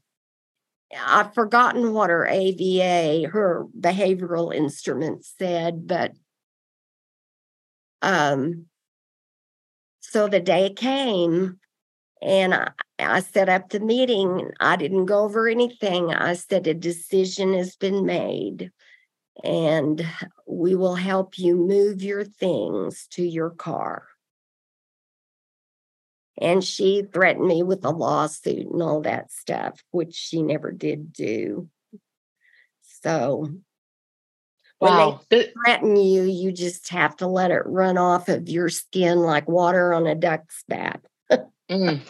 I've 1.01 1.34
forgotten 1.34 1.94
what 1.94 2.10
her 2.10 2.27
AVA, 2.27 3.30
her 3.30 3.68
behavioral 3.80 4.53
instrument 4.53 5.24
said, 5.24 5.88
but 5.88 6.12
um, 8.01 8.65
so 10.01 10.27
the 10.27 10.42
day 10.42 10.74
came 10.74 11.58
and 12.22 12.53
I, 12.53 12.72
I 13.00 13.22
set 13.22 13.50
up 13.50 13.70
the 13.70 13.80
meeting. 13.80 14.52
I 14.60 14.76
didn't 14.76 15.06
go 15.06 15.24
over 15.24 15.48
anything. 15.48 16.14
I 16.14 16.34
said, 16.34 16.68
a 16.68 16.74
decision 16.74 17.54
has 17.54 17.76
been 17.76 18.06
made, 18.06 18.72
and 19.44 20.06
we 20.48 20.76
will 20.76 20.96
help 20.96 21.38
you 21.40 21.56
move 21.56 22.04
your 22.04 22.24
things 22.24 23.08
to 23.12 23.24
your 23.24 23.50
car. 23.50 24.08
And 26.40 26.64
she 26.64 27.04
threatened 27.04 27.48
me 27.48 27.64
with 27.64 27.86
a 27.86 27.92
lawsuit 27.92 28.68
and 28.72 28.82
all 28.82 29.02
that 29.02 29.32
stuff, 29.32 29.84
which 29.92 30.16
she 30.16 30.42
never 30.42 30.72
did 30.72 31.14
do. 31.14 31.70
So 33.04 33.50
wow. 34.80 35.20
when 35.30 35.42
they 35.42 35.52
threaten 35.52 35.96
you, 35.96 36.24
you 36.24 36.52
just 36.52 36.90
have 36.90 37.16
to 37.18 37.28
let 37.28 37.52
it 37.52 37.62
run 37.66 37.98
off 37.98 38.30
of 38.30 38.50
your 38.50 38.70
skin 38.70 39.20
like 39.20 39.48
water 39.48 39.94
on 39.94 40.08
a 40.08 40.16
duck's 40.16 40.64
back. 40.68 41.02
Mm. 41.70 42.02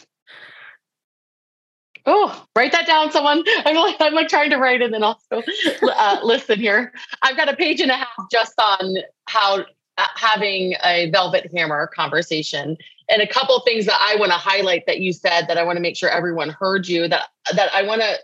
Oh, 2.06 2.46
write 2.56 2.74
that 2.74 2.86
down, 2.86 3.12
someone. 3.12 3.44
I'm 3.66 3.76
like, 3.76 3.96
I'm 4.00 4.14
like 4.14 4.28
trying 4.28 4.50
to 4.50 4.58
write 4.58 4.82
and 4.82 4.94
then 4.94 5.04
also 5.04 5.42
uh, 5.84 6.20
listen 6.24 6.60
here. 6.60 6.92
I've 7.22 7.38
got 7.38 7.50
a 7.50 7.56
page 7.56 7.80
and 7.80 7.92
a 7.92 7.96
half 7.96 8.30
just 8.32 8.54
on 8.60 8.98
how 9.28 9.66
uh, 9.98 10.08
having 10.16 10.76
a 10.84 11.10
velvet 11.12 11.50
hammer 11.56 11.88
conversation 11.96 12.78
and 13.10 13.22
a 13.22 13.28
couple 13.28 13.60
things 13.62 13.86
that 13.86 13.98
I 14.02 14.16
want 14.18 14.32
to 14.32 14.38
highlight 14.38 14.86
that 14.88 15.00
you 15.00 15.14
said 15.14 15.48
that 15.48 15.58
I 15.58 15.64
want 15.64 15.78
to 15.78 15.82
make 15.82 15.96
sure 15.96 16.10
everyone 16.10 16.50
heard 16.50 16.88
you 16.88 17.08
that 17.08 17.30
that 17.56 17.74
I 17.74 17.84
want 17.84 18.02
to 18.02 18.16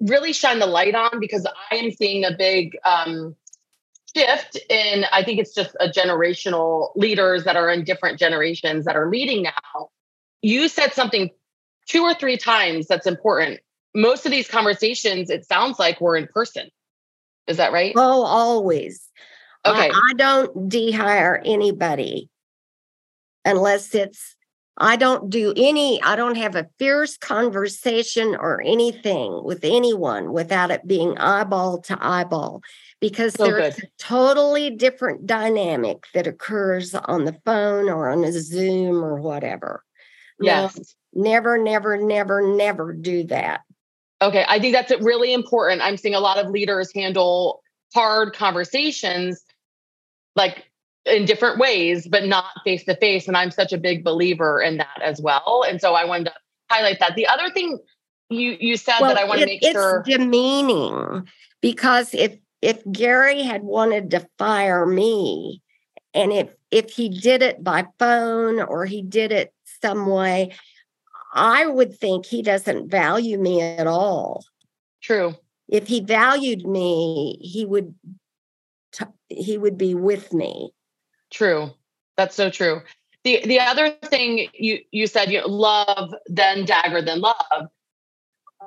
really 0.00 0.32
shine 0.32 0.58
the 0.58 0.66
light 0.66 0.94
on 0.94 1.20
because 1.20 1.46
I 1.70 1.76
am 1.76 1.90
seeing 1.90 2.24
a 2.24 2.32
big 2.32 2.76
um, 2.84 3.36
shift 4.16 4.58
in 4.68 5.04
I 5.12 5.22
think 5.22 5.38
it's 5.38 5.54
just 5.54 5.76
a 5.80 5.88
generational 5.88 6.90
leaders 6.96 7.44
that 7.44 7.56
are 7.56 7.70
in 7.70 7.84
different 7.84 8.18
generations 8.18 8.84
that 8.86 8.96
are 8.96 9.10
leading 9.10 9.42
now 9.42 9.90
you 10.42 10.68
said 10.68 10.92
something 10.92 11.30
two 11.86 12.02
or 12.02 12.14
three 12.14 12.36
times 12.36 12.86
that's 12.86 13.06
important. 13.06 13.60
Most 13.94 14.26
of 14.26 14.32
these 14.32 14.48
conversations, 14.48 15.30
it 15.30 15.46
sounds 15.46 15.78
like 15.78 16.00
we're 16.00 16.16
in 16.16 16.26
person. 16.26 16.68
Is 17.46 17.56
that 17.56 17.72
right? 17.72 17.94
Oh, 17.96 18.24
always. 18.24 19.08
Uh, 19.64 19.70
okay. 19.70 19.90
I, 19.90 20.10
I 20.10 20.14
don't 20.14 20.68
dehire 20.68 21.40
anybody 21.44 22.28
unless 23.44 23.94
it's, 23.94 24.36
I 24.78 24.96
don't 24.96 25.30
do 25.30 25.54
any, 25.56 26.02
I 26.02 26.16
don't 26.16 26.36
have 26.36 26.54
a 26.54 26.68
fierce 26.78 27.16
conversation 27.16 28.36
or 28.36 28.60
anything 28.60 29.42
with 29.42 29.60
anyone 29.64 30.32
without 30.32 30.70
it 30.70 30.86
being 30.86 31.16
eyeball 31.16 31.78
to 31.82 31.96
eyeball 31.98 32.60
because 33.00 33.36
oh, 33.38 33.44
there's 33.44 33.76
good. 33.76 33.84
a 33.84 33.88
totally 33.98 34.70
different 34.70 35.26
dynamic 35.26 36.04
that 36.12 36.26
occurs 36.26 36.94
on 36.94 37.24
the 37.24 37.38
phone 37.46 37.88
or 37.88 38.10
on 38.10 38.22
a 38.24 38.32
Zoom 38.32 39.02
or 39.02 39.20
whatever. 39.20 39.82
Yes. 40.38 40.94
Never, 41.16 41.58
never, 41.58 41.96
never, 41.96 42.42
never 42.56 42.92
do 42.92 43.24
that. 43.24 43.62
Okay. 44.22 44.44
I 44.48 44.58
think 44.58 44.74
that's 44.74 44.92
really 45.02 45.32
important. 45.32 45.82
I'm 45.82 45.96
seeing 45.96 46.14
a 46.14 46.20
lot 46.20 46.38
of 46.38 46.50
leaders 46.50 46.92
handle 46.94 47.62
hard 47.94 48.34
conversations 48.34 49.44
like 50.34 50.64
in 51.04 51.24
different 51.24 51.58
ways, 51.58 52.06
but 52.06 52.24
not 52.24 52.46
face 52.64 52.84
to 52.84 52.96
face. 52.96 53.28
And 53.28 53.36
I'm 53.36 53.50
such 53.50 53.72
a 53.72 53.78
big 53.78 54.04
believer 54.04 54.60
in 54.60 54.78
that 54.78 55.00
as 55.02 55.20
well. 55.20 55.64
And 55.68 55.80
so 55.80 55.94
I 55.94 56.04
wanted 56.04 56.26
to 56.26 56.32
highlight 56.70 56.98
that. 57.00 57.14
The 57.14 57.26
other 57.26 57.50
thing 57.50 57.78
you 58.28 58.56
you 58.58 58.76
said 58.76 58.98
well, 59.00 59.14
that 59.14 59.22
I 59.22 59.24
want 59.24 59.40
to 59.40 59.46
make 59.46 59.62
sure. 59.62 59.70
it's 59.70 59.78
sure 59.78 60.02
demeaning 60.18 61.28
because 61.60 62.12
if 62.12 62.36
if 62.60 62.82
Gary 62.90 63.42
had 63.42 63.62
wanted 63.62 64.10
to 64.10 64.26
fire 64.38 64.84
me 64.84 65.62
and 66.12 66.32
if 66.32 66.48
if 66.70 66.90
he 66.90 67.08
did 67.08 67.42
it 67.42 67.62
by 67.62 67.86
phone 67.98 68.60
or 68.60 68.84
he 68.84 69.02
did 69.02 69.30
it 69.30 69.54
some 69.80 70.06
way, 70.06 70.54
I 71.36 71.66
would 71.66 71.96
think 71.96 72.24
he 72.24 72.40
doesn't 72.42 72.90
value 72.90 73.38
me 73.38 73.60
at 73.60 73.86
all. 73.86 74.44
True. 75.02 75.36
if 75.68 75.86
he 75.86 76.00
valued 76.00 76.66
me, 76.66 77.38
he 77.40 77.64
would 77.64 77.94
t- 78.92 79.04
he 79.28 79.58
would 79.58 79.76
be 79.76 79.94
with 79.94 80.32
me. 80.32 80.72
True. 81.30 81.70
That's 82.16 82.34
so 82.34 82.50
true. 82.50 82.80
The 83.24 83.42
the 83.44 83.60
other 83.60 83.90
thing 84.04 84.48
you 84.54 84.80
you 84.90 85.06
said 85.06 85.30
you 85.30 85.40
know, 85.40 85.48
love 85.48 86.14
then 86.26 86.64
dagger 86.64 87.02
then 87.02 87.20
love. 87.20 87.68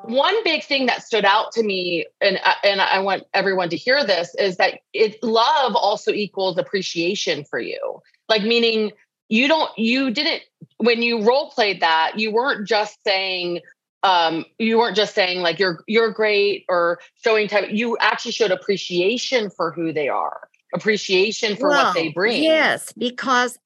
One 0.04 0.44
big 0.44 0.64
thing 0.64 0.86
that 0.86 1.04
stood 1.04 1.26
out 1.26 1.52
to 1.54 1.64
me, 1.64 2.06
and 2.22 2.40
and 2.64 2.80
I 2.82 3.00
want 3.00 3.24
everyone 3.34 3.70
to 3.70 3.76
hear 3.76 4.06
this, 4.06 4.36
is 4.36 4.58
that 4.58 4.80
it 4.94 5.22
love 5.24 5.76
also 5.76 6.12
equals 6.12 6.58
appreciation 6.58 7.44
for 7.44 7.60
you. 7.60 8.02
Like 8.30 8.44
meaning 8.44 8.92
you 9.30 9.48
don't 9.48 9.70
you 9.78 10.12
didn't 10.12 10.42
when 10.78 11.02
you 11.02 11.24
role 11.24 11.50
played 11.52 11.82
that 11.82 12.14
you 12.18 12.32
weren't 12.32 12.68
just 12.68 13.02
saying 13.04 13.62
um 14.04 14.44
you 14.58 14.78
weren't 14.78 14.96
just 14.96 15.16
saying 15.16 15.42
like 15.42 15.60
you're 15.60 15.84
you're 15.88 16.12
great 16.12 16.66
or 16.68 17.00
showing 17.24 17.48
type 17.48 17.70
you 17.72 17.96
actually 18.00 18.32
showed 18.32 18.52
appreciation 18.52 19.50
for 19.50 19.72
who 19.72 19.94
they 19.94 20.10
are 20.10 20.50
appreciation 20.74 21.56
for 21.56 21.70
well, 21.70 21.86
what 21.86 21.94
they 21.94 22.10
bring. 22.10 22.44
yes 22.44 22.92
because 22.98 23.58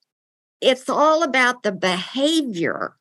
it's 0.61 0.87
all 0.87 1.23
about 1.23 1.63
the 1.63 1.71
behavior. 1.71 2.95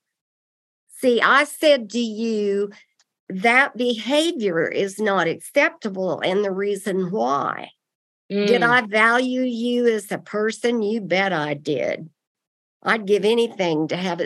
See 0.98 1.20
i 1.20 1.44
said 1.44 1.90
to 1.90 1.98
you 1.98 2.70
that 3.28 3.76
behavior 3.76 4.66
is 4.66 5.00
not 5.00 5.26
acceptable 5.26 6.20
and 6.20 6.44
the 6.44 6.50
reason 6.50 7.10
why. 7.10 7.70
Mm. 8.30 8.46
did 8.46 8.62
i 8.62 8.82
value 8.82 9.42
you 9.42 9.88
as 9.88 10.12
a 10.12 10.18
person? 10.18 10.82
You 10.82 11.00
bet 11.00 11.32
i 11.32 11.54
did 11.54 12.08
i'd 12.84 13.06
give 13.06 13.24
anything 13.24 13.88
to 13.88 13.96
have 13.96 14.20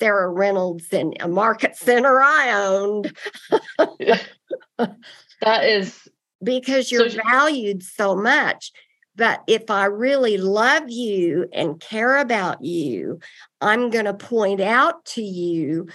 Sarah 0.00 0.30
Reynolds 0.30 0.92
in 0.92 1.12
a 1.20 1.28
market 1.28 1.76
center 1.76 2.20
I 2.20 2.52
owned. 2.52 3.14
that 4.78 5.64
is 5.64 6.08
because 6.42 6.90
you're 6.90 7.10
so, 7.10 7.20
valued 7.30 7.82
so 7.82 8.16
much. 8.16 8.72
But 9.14 9.42
if 9.46 9.70
I 9.70 9.84
really 9.84 10.38
love 10.38 10.88
you 10.88 11.48
and 11.52 11.78
care 11.78 12.16
about 12.16 12.64
you, 12.64 13.20
I'm 13.60 13.90
going 13.90 14.06
to 14.06 14.14
point 14.14 14.62
out 14.62 15.04
to 15.06 15.22
you 15.22 15.88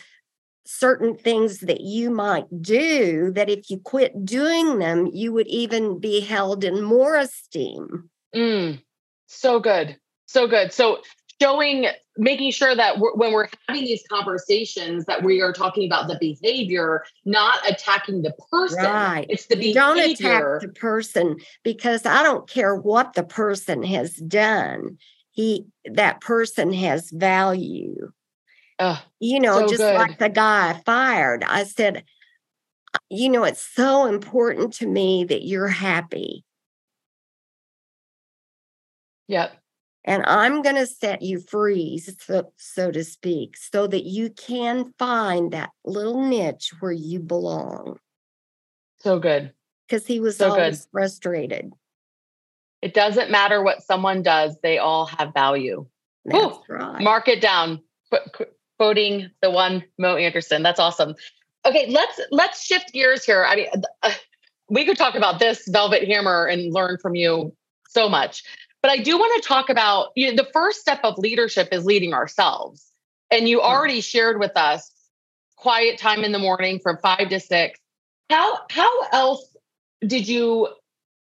certain 0.67 1.15
things 1.15 1.59
that 1.61 1.81
you 1.81 2.11
might 2.11 2.45
do 2.61 3.31
that 3.33 3.49
if 3.49 3.69
you 3.71 3.79
quit 3.79 4.25
doing 4.25 4.77
them, 4.77 5.07
you 5.11 5.31
would 5.33 5.47
even 5.47 5.99
be 5.99 6.19
held 6.19 6.63
in 6.63 6.83
more 6.83 7.15
esteem. 7.15 8.09
Mm, 8.35 8.83
so 9.25 9.59
good. 9.59 9.97
So 10.27 10.47
good. 10.47 10.73
So 10.73 10.99
showing 11.41 11.87
making 12.17 12.51
sure 12.51 12.75
that 12.75 12.99
we're, 12.99 13.13
when 13.15 13.33
we're 13.33 13.47
having 13.67 13.83
these 13.83 14.03
conversations 14.09 15.05
that 15.05 15.23
we 15.23 15.41
are 15.41 15.51
talking 15.51 15.85
about 15.85 16.07
the 16.07 16.17
behavior 16.19 17.03
not 17.25 17.57
attacking 17.69 18.21
the 18.21 18.33
person. 18.51 18.83
Right. 18.83 19.25
It's 19.29 19.47
the 19.47 19.55
behavior 19.55 19.73
don't 19.73 19.99
attack 19.99 20.43
the 20.61 20.69
person 20.69 21.37
because 21.63 22.05
i 22.05 22.23
don't 22.23 22.47
care 22.49 22.75
what 22.75 23.13
the 23.13 23.23
person 23.23 23.83
has 23.83 24.15
done. 24.15 24.97
He 25.31 25.65
that 25.91 26.21
person 26.21 26.71
has 26.73 27.09
value. 27.11 28.11
Uh, 28.77 28.99
you 29.19 29.39
know 29.39 29.59
so 29.59 29.67
just 29.67 29.79
good. 29.79 29.95
like 29.95 30.19
the 30.19 30.27
guy 30.27 30.71
i 30.71 30.81
fired 30.85 31.45
i 31.45 31.63
said 31.63 32.03
you 33.09 33.29
know 33.29 33.45
it's 33.45 33.65
so 33.65 34.05
important 34.05 34.73
to 34.73 34.85
me 34.85 35.23
that 35.23 35.45
you're 35.45 35.67
happy. 35.67 36.43
Yep 39.27 39.61
and 40.05 40.23
I'm 40.27 40.61
going 40.61 40.75
to 40.75 40.85
set 40.85 41.23
you 41.23 41.39
free, 41.39 41.97
so, 41.97 42.53
so 42.57 42.91
to 42.91 43.03
speak, 43.03 43.57
so 43.57 43.87
that 43.87 44.05
you 44.05 44.29
can 44.29 44.93
find 44.99 45.51
that 45.51 45.71
little 45.83 46.23
niche 46.23 46.71
where 46.79 46.91
you 46.91 47.19
belong. 47.19 47.97
So 48.99 49.19
good. 49.19 49.51
Because 49.87 50.05
he 50.05 50.19
was 50.19 50.37
so 50.37 50.51
always 50.51 50.81
good. 50.81 50.91
frustrated. 50.91 51.73
It 52.83 52.93
doesn't 52.93 53.31
matter 53.31 53.63
what 53.63 53.81
someone 53.81 54.21
does, 54.21 54.57
they 54.61 54.77
all 54.77 55.07
have 55.07 55.33
value. 55.33 55.87
That's 56.23 56.55
Ooh, 56.55 56.61
right. 56.69 57.01
Mark 57.01 57.27
it 57.27 57.41
down. 57.41 57.81
quoting 58.77 59.31
the 59.41 59.49
one 59.49 59.83
Mo 59.97 60.17
Anderson. 60.17 60.61
That's 60.61 60.79
awesome. 60.79 61.15
Okay, 61.65 61.87
let's 61.89 62.19
let's 62.31 62.63
shift 62.63 62.93
gears 62.93 63.25
here. 63.25 63.43
I 63.43 63.55
mean, 63.55 63.67
uh, 64.03 64.11
we 64.69 64.85
could 64.85 64.97
talk 64.97 65.15
about 65.15 65.39
this 65.39 65.67
velvet 65.67 66.07
hammer 66.07 66.45
and 66.45 66.73
learn 66.73 66.97
from 67.01 67.15
you 67.15 67.55
so 67.89 68.07
much. 68.07 68.43
But 68.85 68.91
I 68.91 68.97
do 68.97 69.17
want 69.17 69.41
to 69.41 69.47
talk 69.47 69.71
about 69.71 70.09
you 70.13 70.29
know, 70.29 70.35
the 70.35 70.47
first 70.53 70.79
step 70.79 70.99
of 71.03 71.17
leadership 71.17 71.69
is 71.71 71.85
leading 71.85 72.13
ourselves. 72.13 72.85
And 73.31 73.49
you 73.49 73.59
hmm. 73.59 73.65
already 73.65 73.99
shared 73.99 74.39
with 74.39 74.55
us 74.55 74.91
quiet 75.55 75.97
time 75.97 76.23
in 76.23 76.31
the 76.31 76.37
morning 76.37 76.77
from 76.77 76.99
five 76.99 77.29
to 77.29 77.39
six. 77.39 77.79
How 78.29 78.59
how 78.69 79.07
else 79.11 79.43
did 80.05 80.27
you 80.27 80.67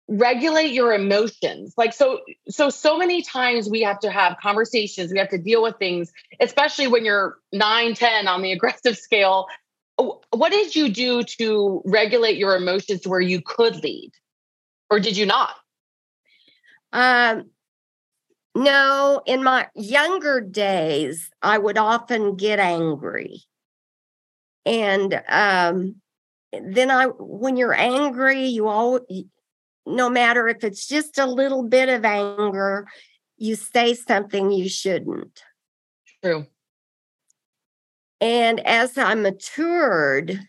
regulate 0.09 0.73
your 0.73 0.93
emotions 0.93 1.73
like 1.77 1.93
so 1.93 2.19
so 2.49 2.69
so 2.69 2.97
many 2.97 3.21
times 3.21 3.69
we 3.69 3.81
have 3.83 3.99
to 3.99 4.11
have 4.11 4.35
conversations 4.43 5.13
we 5.13 5.17
have 5.17 5.29
to 5.29 5.37
deal 5.37 5.63
with 5.63 5.77
things 5.77 6.11
especially 6.41 6.87
when 6.87 7.05
you're 7.05 7.37
9 7.53 7.93
10 7.93 8.27
on 8.27 8.41
the 8.41 8.51
aggressive 8.57 8.97
scale 8.97 9.47
what 9.95 10.51
did 10.51 10.75
you 10.75 10.89
do 10.89 11.23
to 11.23 11.81
regulate 11.85 12.35
your 12.35 12.57
emotions 12.57 12.99
to 12.99 13.09
where 13.09 13.21
you 13.21 13.41
could 13.41 13.81
lead 13.81 14.11
or 14.89 14.99
did 14.99 15.15
you 15.15 15.25
not 15.25 15.55
um 16.91 17.49
no, 18.55 19.21
in 19.25 19.43
my 19.43 19.67
younger 19.75 20.39
days, 20.39 21.29
I 21.41 21.57
would 21.57 21.77
often 21.77 22.35
get 22.35 22.59
angry. 22.59 23.41
And 24.65 25.21
um, 25.27 25.95
then 26.51 26.91
I, 26.91 27.07
when 27.07 27.57
you're 27.57 27.73
angry, 27.73 28.45
you 28.45 28.67
all, 28.67 28.99
no 29.85 30.09
matter 30.09 30.47
if 30.47 30.63
it's 30.63 30.87
just 30.87 31.17
a 31.17 31.25
little 31.25 31.63
bit 31.63 31.89
of 31.89 32.05
anger, 32.05 32.87
you 33.37 33.55
say 33.55 33.93
something 33.95 34.51
you 34.51 34.69
shouldn't. 34.69 35.41
True. 36.23 36.45
And 38.21 38.59
as 38.61 38.97
I 38.97 39.15
matured, 39.15 40.39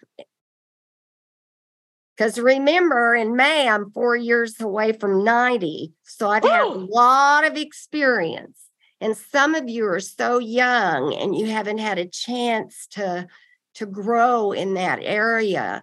because 2.17 2.39
remember, 2.39 3.15
in 3.15 3.37
May, 3.37 3.69
I'm 3.69 3.91
four 3.91 4.17
years 4.17 4.61
away 4.61 4.93
from 4.93 5.25
90. 5.25 5.93
So 6.05 6.29
I've 6.29 6.45
Ooh. 6.45 6.49
had 6.49 6.63
a 6.63 6.69
lot 6.69 7.45
of 7.45 7.57
experience. 7.57 8.61
And 9.01 9.17
some 9.17 9.55
of 9.55 9.69
you 9.69 9.87
are 9.87 10.01
so 10.01 10.39
young 10.39 11.13
and 11.13 11.37
you 11.37 11.47
haven't 11.47 11.79
had 11.79 11.99
a 11.99 12.07
chance 12.07 12.87
to, 12.93 13.27
to 13.75 13.87
grow 13.87 14.53
in 14.53 14.75
that 14.75 15.01
area. 15.03 15.83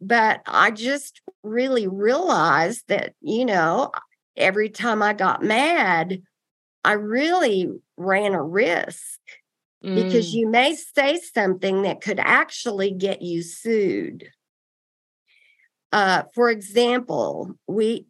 But 0.00 0.42
I 0.46 0.72
just 0.72 1.22
really 1.44 1.86
realized 1.86 2.88
that, 2.88 3.14
you 3.20 3.44
know, 3.44 3.92
every 4.36 4.68
time 4.68 5.00
I 5.00 5.12
got 5.12 5.44
mad, 5.44 6.22
I 6.84 6.92
really 6.94 7.70
ran 7.96 8.34
a 8.34 8.42
risk 8.42 9.20
mm. 9.84 9.94
because 9.94 10.34
you 10.34 10.48
may 10.48 10.74
say 10.74 11.20
something 11.20 11.82
that 11.82 12.00
could 12.00 12.18
actually 12.18 12.90
get 12.90 13.22
you 13.22 13.42
sued. 13.42 14.28
Uh, 15.92 16.22
for 16.34 16.50
example, 16.50 17.54
we 17.66 18.06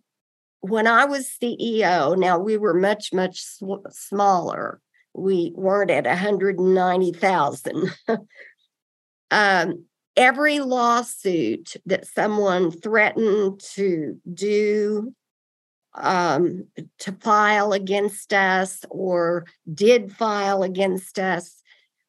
when 0.60 0.86
I 0.86 1.04
was 1.06 1.36
CEO, 1.42 2.16
now 2.16 2.38
we 2.38 2.56
were 2.56 2.74
much 2.74 3.12
much 3.12 3.42
sw- 3.42 3.84
smaller. 3.90 4.80
We 5.14 5.52
weren't 5.54 5.90
at 5.90 6.06
190,000. 6.06 7.90
um, 9.30 9.84
every 10.16 10.60
lawsuit 10.60 11.74
that 11.84 12.06
someone 12.06 12.70
threatened 12.70 13.60
to 13.74 14.18
do 14.32 15.14
um, 15.94 16.66
to 17.00 17.12
file 17.12 17.72
against 17.72 18.32
us 18.32 18.84
or 18.88 19.44
did 19.72 20.12
file 20.12 20.62
against 20.62 21.18
us, 21.18 21.62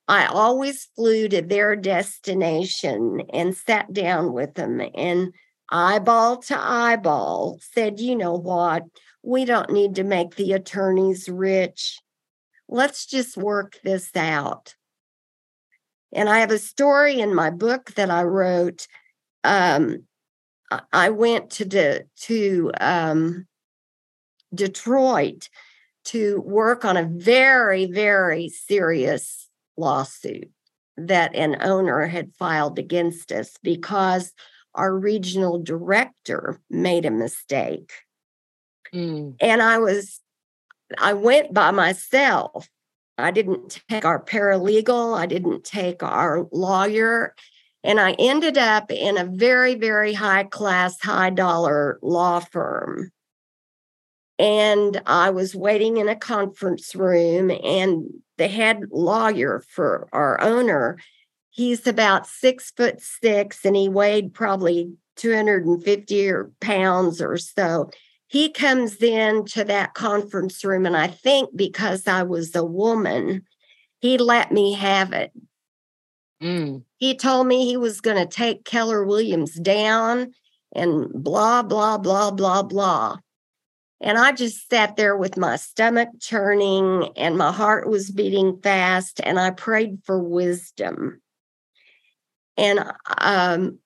I 0.07 0.25
always 0.27 0.87
flew 0.95 1.27
to 1.29 1.41
their 1.41 1.75
destination 1.75 3.23
and 3.33 3.55
sat 3.55 3.91
down 3.91 4.33
with 4.33 4.53
them 4.53 4.81
and 4.95 5.33
eyeball 5.69 6.37
to 6.43 6.57
eyeball, 6.57 7.59
said, 7.73 7.99
you 7.99 8.15
know 8.15 8.33
what? 8.33 8.83
We 9.21 9.45
don't 9.45 9.71
need 9.71 9.95
to 9.95 10.03
make 10.03 10.35
the 10.35 10.53
attorneys 10.53 11.29
rich. 11.29 11.99
Let's 12.67 13.05
just 13.05 13.37
work 13.37 13.79
this 13.83 14.15
out. 14.15 14.75
And 16.11 16.29
I 16.29 16.39
have 16.39 16.51
a 16.51 16.59
story 16.59 17.19
in 17.19 17.33
my 17.33 17.49
book 17.49 17.93
that 17.95 18.09
I 18.09 18.23
wrote. 18.23 18.87
Um, 19.43 20.03
I 20.91 21.09
went 21.09 21.51
to 21.51 21.65
de, 21.65 22.01
to 22.21 22.71
um, 22.79 23.47
Detroit 24.53 25.49
to 26.05 26.41
work 26.41 26.85
on 26.85 26.97
a 26.97 27.05
very, 27.05 27.85
very 27.85 28.49
serious 28.49 29.49
lawsuit 29.77 30.49
that 30.97 31.33
an 31.35 31.57
owner 31.61 32.05
had 32.05 32.35
filed 32.35 32.77
against 32.77 33.31
us 33.31 33.55
because 33.63 34.31
our 34.75 34.95
regional 34.95 35.59
director 35.59 36.59
made 36.69 37.05
a 37.05 37.11
mistake. 37.11 37.91
Mm. 38.93 39.35
And 39.39 39.61
I 39.61 39.77
was, 39.77 40.19
I 40.97 41.13
went 41.13 41.53
by 41.53 41.71
myself. 41.71 42.67
I 43.17 43.31
didn't 43.31 43.81
take 43.89 44.05
our 44.05 44.23
paralegal, 44.23 45.17
I 45.17 45.25
didn't 45.25 45.63
take 45.63 46.01
our 46.01 46.47
lawyer. 46.51 47.35
And 47.83 47.99
I 47.99 48.13
ended 48.13 48.57
up 48.57 48.91
in 48.91 49.17
a 49.17 49.25
very, 49.25 49.75
very 49.75 50.13
high 50.13 50.45
class, 50.45 50.99
high 51.01 51.29
dollar 51.31 51.99
law 52.01 52.39
firm. 52.39 53.11
And 54.39 55.01
I 55.05 55.29
was 55.29 55.53
waiting 55.53 55.97
in 55.97 56.09
a 56.09 56.15
conference 56.15 56.95
room, 56.95 57.51
and 57.51 58.05
the 58.37 58.47
head 58.47 58.85
lawyer 58.89 59.63
for 59.69 60.07
our 60.11 60.41
owner, 60.41 60.97
he's 61.53 61.87
about 61.87 62.27
six 62.27 62.71
foot 62.71 62.99
six, 62.99 63.63
and 63.63 63.75
he 63.75 63.87
weighed 63.87 64.33
probably 64.33 64.93
250 65.15 66.29
or 66.29 66.51
pounds 66.59 67.21
or 67.21 67.37
so. 67.37 67.89
He 68.27 68.51
comes 68.51 69.01
in 69.01 69.45
to 69.45 69.63
that 69.63 69.93
conference 69.93 70.63
room, 70.65 70.85
and 70.85 70.97
I 70.97 71.07
think 71.07 71.55
because 71.55 72.07
I 72.07 72.23
was 72.23 72.55
a 72.55 72.65
woman, 72.65 73.43
he 73.99 74.17
let 74.17 74.51
me 74.51 74.73
have 74.73 75.13
it. 75.13 75.31
Mm. 76.41 76.83
He 76.97 77.15
told 77.15 77.47
me 77.47 77.65
he 77.65 77.77
was 77.77 78.01
going 78.01 78.17
to 78.17 78.25
take 78.25 78.65
Keller 78.65 79.05
Williams 79.05 79.53
down 79.53 80.33
and 80.75 81.07
blah, 81.13 81.61
blah, 81.61 81.99
blah, 81.99 82.31
blah, 82.31 82.63
blah. 82.63 83.17
And 84.01 84.17
I 84.17 84.33
just 84.33 84.69
sat 84.69 84.97
there 84.97 85.15
with 85.15 85.37
my 85.37 85.55
stomach 85.55 86.09
churning 86.19 87.09
and 87.15 87.37
my 87.37 87.53
heart 87.53 87.87
was 87.87 88.11
beating 88.11 88.59
fast, 88.61 89.21
and 89.23 89.39
I 89.39 89.51
prayed 89.51 89.99
for 90.03 90.19
wisdom. 90.19 91.21
And 92.57 92.83
um, 93.19 93.79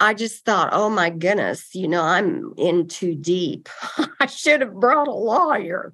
I 0.00 0.14
just 0.14 0.44
thought, 0.44 0.70
oh 0.72 0.88
my 0.88 1.10
goodness, 1.10 1.74
you 1.74 1.86
know, 1.86 2.02
I'm 2.02 2.54
in 2.56 2.88
too 2.88 3.14
deep. 3.14 3.68
I 4.20 4.26
should 4.26 4.62
have 4.62 4.74
brought 4.74 5.08
a 5.08 5.12
lawyer. 5.12 5.92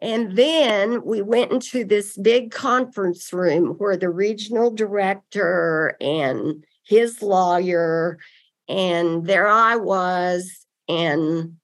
And 0.00 0.36
then 0.36 1.04
we 1.04 1.20
went 1.20 1.52
into 1.52 1.84
this 1.84 2.16
big 2.16 2.50
conference 2.50 3.32
room 3.32 3.74
where 3.76 3.98
the 3.98 4.08
regional 4.08 4.70
director 4.70 5.96
and 6.00 6.64
his 6.84 7.20
lawyer, 7.20 8.18
and 8.66 9.26
there 9.26 9.46
I 9.46 9.76
was, 9.76 10.66
and 10.88 11.56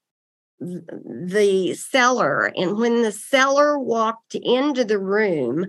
the 0.61 1.75
seller. 1.75 2.53
And 2.57 2.79
when 2.79 3.03
the 3.03 3.13
seller 3.13 3.79
walked 3.79 4.35
into 4.35 4.85
the 4.85 4.99
room, 4.99 5.67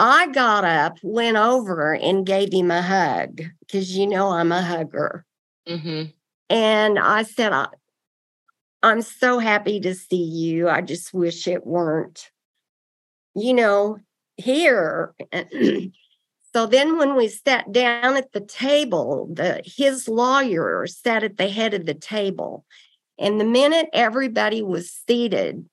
I 0.00 0.28
got 0.28 0.64
up, 0.64 0.96
went 1.02 1.36
over, 1.36 1.94
and 1.94 2.24
gave 2.24 2.54
him 2.54 2.70
a 2.70 2.80
hug 2.80 3.42
because 3.60 3.94
you 3.94 4.06
know 4.06 4.30
I'm 4.30 4.50
a 4.50 4.62
hugger. 4.62 5.26
Mm-hmm. 5.68 6.04
And 6.48 6.98
I 6.98 7.22
said, 7.22 7.52
I, 7.52 7.66
I'm 8.82 9.02
so 9.02 9.38
happy 9.38 9.78
to 9.80 9.94
see 9.94 10.24
you. 10.24 10.70
I 10.70 10.80
just 10.80 11.12
wish 11.12 11.46
it 11.46 11.66
weren't, 11.66 12.30
you 13.34 13.52
know, 13.52 13.98
here. 14.38 15.14
so 16.54 16.64
then 16.64 16.96
when 16.96 17.14
we 17.14 17.28
sat 17.28 17.70
down 17.70 18.16
at 18.16 18.32
the 18.32 18.40
table, 18.40 19.28
the 19.30 19.60
his 19.66 20.08
lawyer 20.08 20.86
sat 20.86 21.24
at 21.24 21.36
the 21.36 21.50
head 21.50 21.74
of 21.74 21.84
the 21.84 21.92
table. 21.92 22.64
And 23.18 23.38
the 23.38 23.44
minute 23.44 23.90
everybody 23.92 24.62
was 24.62 24.90
seated, 24.90 25.68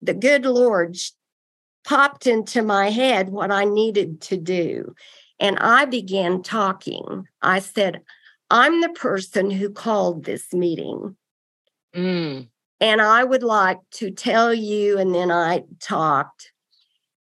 the 0.00 0.14
good 0.14 0.46
Lord 0.46 0.96
popped 1.84 2.26
into 2.26 2.62
my 2.62 2.90
head 2.90 3.30
what 3.30 3.50
I 3.50 3.64
needed 3.64 4.20
to 4.22 4.36
do. 4.36 4.94
And 5.40 5.58
I 5.58 5.84
began 5.84 6.42
talking. 6.42 7.26
I 7.40 7.58
said, 7.58 8.02
I'm 8.50 8.80
the 8.80 8.90
person 8.90 9.50
who 9.50 9.70
called 9.70 10.24
this 10.24 10.52
meeting. 10.52 11.16
Mm. 11.94 12.48
And 12.80 13.02
I 13.02 13.24
would 13.24 13.42
like 13.42 13.78
to 13.92 14.10
tell 14.10 14.52
you, 14.52 14.98
and 14.98 15.14
then 15.14 15.30
I 15.30 15.64
talked. 15.80 16.52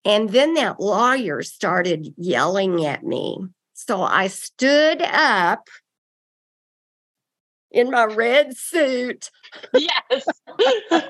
And 0.06 0.30
then 0.30 0.54
that 0.54 0.80
lawyer 0.80 1.44
started 1.44 2.14
yelling 2.16 2.86
at 2.86 3.04
me. 3.04 3.40
So 3.74 4.02
I 4.02 4.28
stood 4.28 5.02
up 5.02 5.68
in 7.72 7.92
my 7.92 8.06
red 8.06 8.56
suit. 8.56 9.30
Yes. 9.74 10.28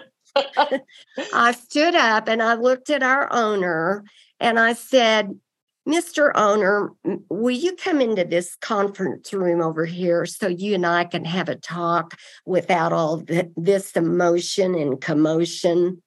I 1.34 1.52
stood 1.52 1.96
up 1.96 2.28
and 2.28 2.42
I 2.42 2.56
looked 2.56 2.90
at 2.90 3.04
our 3.04 3.32
owner 3.32 4.04
and 4.40 4.60
I 4.60 4.74
said, 4.74 5.40
Mr. 5.88 6.32
Owner, 6.36 6.92
will 7.30 7.56
you 7.56 7.76
come 7.76 8.02
into 8.02 8.26
this 8.26 8.56
conference 8.58 9.32
room 9.32 9.62
over 9.62 9.86
here 9.86 10.26
so 10.26 10.48
you 10.48 10.76
and 10.76 10.86
I 10.86 11.06
can 11.06 11.24
have 11.24 11.48
a 11.48 11.56
talk 11.56 12.18
without 12.46 12.92
all 12.92 13.24
this 13.56 13.92
emotion 13.94 14.76
and 14.76 15.00
commotion? 15.00 16.04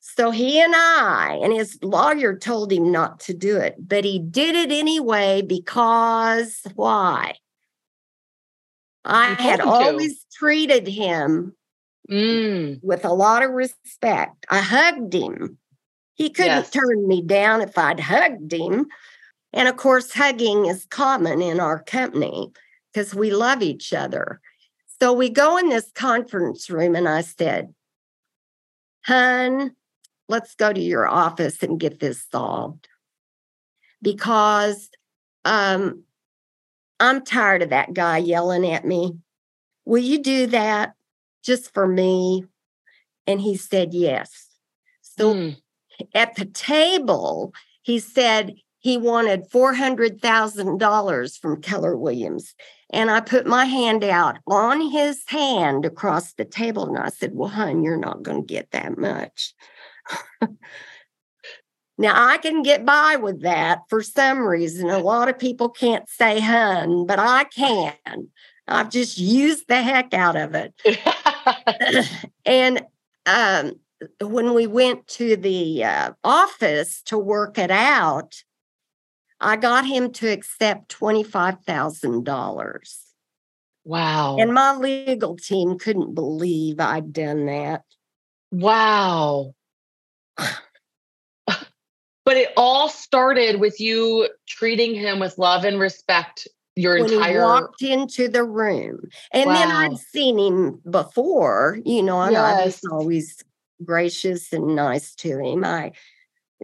So 0.00 0.30
he 0.30 0.60
and 0.60 0.74
I, 0.74 1.38
and 1.42 1.52
his 1.52 1.78
lawyer 1.82 2.36
told 2.36 2.72
him 2.72 2.90
not 2.90 3.20
to 3.20 3.34
do 3.34 3.58
it, 3.58 3.76
but 3.78 4.04
he 4.04 4.18
did 4.18 4.56
it 4.56 4.72
anyway 4.72 5.42
because 5.42 6.60
why? 6.74 7.34
I 9.04 9.34
had 9.34 9.60
always 9.60 10.24
treated 10.32 10.86
him 10.86 11.54
mm. 12.10 12.80
with 12.82 13.04
a 13.04 13.12
lot 13.12 13.42
of 13.42 13.50
respect. 13.50 14.46
I 14.50 14.60
hugged 14.60 15.14
him. 15.14 15.58
He 16.14 16.30
couldn't 16.30 16.52
yes. 16.52 16.70
turn 16.70 17.06
me 17.06 17.22
down 17.22 17.62
if 17.62 17.76
I'd 17.76 18.00
hugged 18.00 18.52
him. 18.52 18.86
And 19.52 19.68
of 19.68 19.76
course, 19.76 20.12
hugging 20.12 20.66
is 20.66 20.86
common 20.86 21.42
in 21.42 21.60
our 21.60 21.82
company 21.82 22.52
because 22.92 23.14
we 23.14 23.30
love 23.30 23.62
each 23.62 23.92
other. 23.92 24.40
So 25.00 25.12
we 25.12 25.30
go 25.30 25.56
in 25.56 25.68
this 25.68 25.90
conference 25.92 26.70
room, 26.70 26.94
and 26.94 27.08
I 27.08 27.22
said, 27.22 27.74
Hun, 29.04 29.74
let's 30.28 30.54
go 30.54 30.72
to 30.72 30.80
your 30.80 31.08
office 31.08 31.62
and 31.62 31.80
get 31.80 31.98
this 31.98 32.24
solved. 32.30 32.88
Because 34.00 34.88
um, 35.44 36.04
I'm 37.00 37.24
tired 37.24 37.62
of 37.62 37.70
that 37.70 37.94
guy 37.94 38.18
yelling 38.18 38.70
at 38.70 38.84
me. 38.84 39.18
Will 39.84 40.02
you 40.02 40.22
do 40.22 40.46
that 40.48 40.94
just 41.42 41.72
for 41.72 41.86
me? 41.86 42.44
And 43.26 43.40
he 43.40 43.56
said, 43.56 43.94
Yes. 43.94 44.48
So 45.02 45.34
mm. 45.34 45.56
at 46.14 46.34
the 46.36 46.46
table, 46.46 47.52
he 47.82 47.98
said 47.98 48.54
he 48.78 48.96
wanted 48.96 49.48
$400,000 49.50 51.38
from 51.38 51.62
Keller 51.62 51.96
Williams. 51.96 52.54
And 52.90 53.10
I 53.10 53.20
put 53.20 53.46
my 53.46 53.64
hand 53.64 54.04
out 54.04 54.38
on 54.46 54.80
his 54.90 55.22
hand 55.28 55.84
across 55.84 56.34
the 56.34 56.44
table 56.44 56.86
and 56.86 56.98
I 56.98 57.08
said, 57.08 57.32
Well, 57.34 57.48
hon, 57.48 57.82
you're 57.82 57.96
not 57.96 58.22
going 58.22 58.46
to 58.46 58.54
get 58.54 58.70
that 58.72 58.98
much. 58.98 59.54
Now, 61.98 62.14
I 62.16 62.38
can 62.38 62.62
get 62.62 62.84
by 62.84 63.16
with 63.16 63.42
that 63.42 63.82
for 63.88 64.02
some 64.02 64.40
reason. 64.40 64.88
A 64.88 64.98
lot 64.98 65.28
of 65.28 65.38
people 65.38 65.68
can't 65.68 66.08
say 66.08 66.40
hun, 66.40 67.06
but 67.06 67.20
I 67.20 67.44
can. 67.44 68.28
I've 68.68 68.90
just 68.90 69.18
used 69.18 69.66
the 69.68 69.82
heck 69.82 70.14
out 70.14 70.36
of 70.36 70.54
it. 70.54 70.72
and 72.46 72.82
um, 73.26 73.72
when 74.20 74.54
we 74.54 74.66
went 74.66 75.06
to 75.08 75.36
the 75.36 75.84
uh, 75.84 76.12
office 76.24 77.02
to 77.02 77.18
work 77.18 77.58
it 77.58 77.70
out, 77.70 78.42
I 79.40 79.56
got 79.56 79.86
him 79.86 80.12
to 80.12 80.28
accept 80.28 80.98
$25,000. 80.98 82.98
Wow. 83.84 84.36
And 84.38 84.54
my 84.54 84.76
legal 84.76 85.36
team 85.36 85.78
couldn't 85.78 86.14
believe 86.14 86.78
I'd 86.78 87.12
done 87.12 87.46
that. 87.46 87.82
Wow. 88.50 89.54
But 92.24 92.36
it 92.36 92.52
all 92.56 92.88
started 92.88 93.58
with 93.58 93.80
you 93.80 94.28
treating 94.46 94.94
him 94.94 95.18
with 95.18 95.38
love 95.38 95.64
and 95.64 95.80
respect 95.80 96.46
your 96.76 97.00
when 97.00 97.12
entire 97.12 97.32
he 97.32 97.38
walked 97.38 97.82
into 97.82 98.28
the 98.28 98.44
room. 98.44 99.08
And 99.32 99.46
wow. 99.46 99.54
then 99.54 99.70
I'd 99.70 99.98
seen 99.98 100.38
him 100.38 100.80
before, 100.88 101.78
you 101.84 102.02
know, 102.02 102.20
and 102.20 102.32
yes. 102.32 102.42
I 102.42 102.64
was 102.64 102.80
always 102.90 103.44
gracious 103.84 104.52
and 104.52 104.74
nice 104.74 105.14
to 105.16 105.38
him. 105.38 105.64
I 105.64 105.92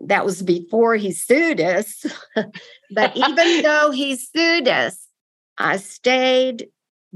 that 0.06 0.24
was 0.24 0.42
before 0.42 0.96
he 0.96 1.12
sued 1.12 1.60
us. 1.60 2.06
but 2.90 3.16
even 3.16 3.62
though 3.62 3.90
he 3.90 4.16
sued 4.16 4.68
us, 4.68 5.06
I 5.56 5.78
stayed 5.78 6.68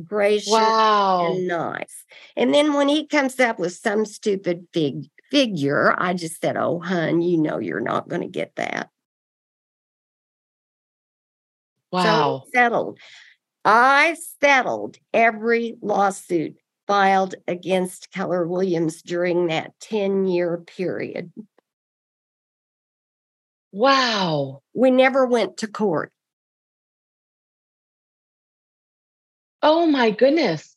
gracious 0.04 0.52
wow. 0.52 1.32
and 1.32 1.46
nice. 1.46 2.04
And 2.36 2.52
then 2.52 2.72
when 2.72 2.88
he 2.88 3.06
comes 3.06 3.38
up 3.38 3.58
with 3.58 3.74
some 3.74 4.04
stupid 4.04 4.66
fig 4.72 5.06
figure, 5.30 5.94
I 5.96 6.14
just 6.14 6.40
said, 6.40 6.56
Oh, 6.56 6.80
hun, 6.80 7.22
you 7.22 7.38
know 7.38 7.58
you're 7.58 7.80
not 7.80 8.08
going 8.08 8.22
to 8.22 8.28
get 8.28 8.56
that. 8.56 8.90
Wow. 11.92 12.44
So 12.44 12.50
settled. 12.54 12.98
I 13.64 14.16
settled 14.40 14.96
every 15.12 15.76
lawsuit 15.82 16.56
filed 16.86 17.34
against 17.46 18.10
Keller 18.10 18.46
Williams 18.46 19.02
during 19.02 19.46
that 19.46 19.72
10 19.80 20.26
year 20.26 20.58
period. 20.58 21.32
Wow. 23.70 24.62
We 24.74 24.90
never 24.90 25.26
went 25.26 25.58
to 25.58 25.68
court. 25.68 26.12
Oh 29.62 29.86
my 29.86 30.10
goodness. 30.10 30.74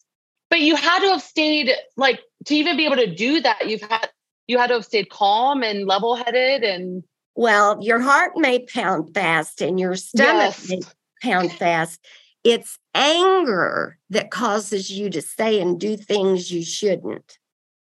But 0.50 0.62
you 0.62 0.76
had 0.76 1.00
to 1.00 1.10
have 1.10 1.22
stayed 1.22 1.72
like 1.98 2.22
to 2.46 2.56
even 2.56 2.78
be 2.78 2.86
able 2.86 2.98
to 2.98 3.14
do 3.14 3.42
that, 3.42 3.68
you've 3.68 3.82
had 3.82 4.10
you 4.48 4.60
had 4.60 4.68
to 4.68 4.76
have 4.76 4.86
stayed 4.86 5.10
calm 5.10 5.64
and 5.64 5.88
level 5.88 6.16
headed 6.16 6.64
and 6.64 7.04
well 7.36 7.80
your 7.82 8.00
heart 8.00 8.34
may 8.36 8.64
pound 8.66 9.14
fast 9.14 9.62
and 9.62 9.80
your 9.80 9.96
stomach 9.96 10.56
yes. 10.68 10.96
Pound 11.26 11.52
fast. 11.52 12.00
It's 12.44 12.78
anger 12.94 13.98
that 14.12 14.32
causes 14.32 14.92
you 14.92 15.10
to 15.10 15.22
say 15.22 15.60
and 15.60 15.80
do 15.80 15.98
things 15.98 16.52
you 16.52 16.64
shouldn't. 16.64 17.40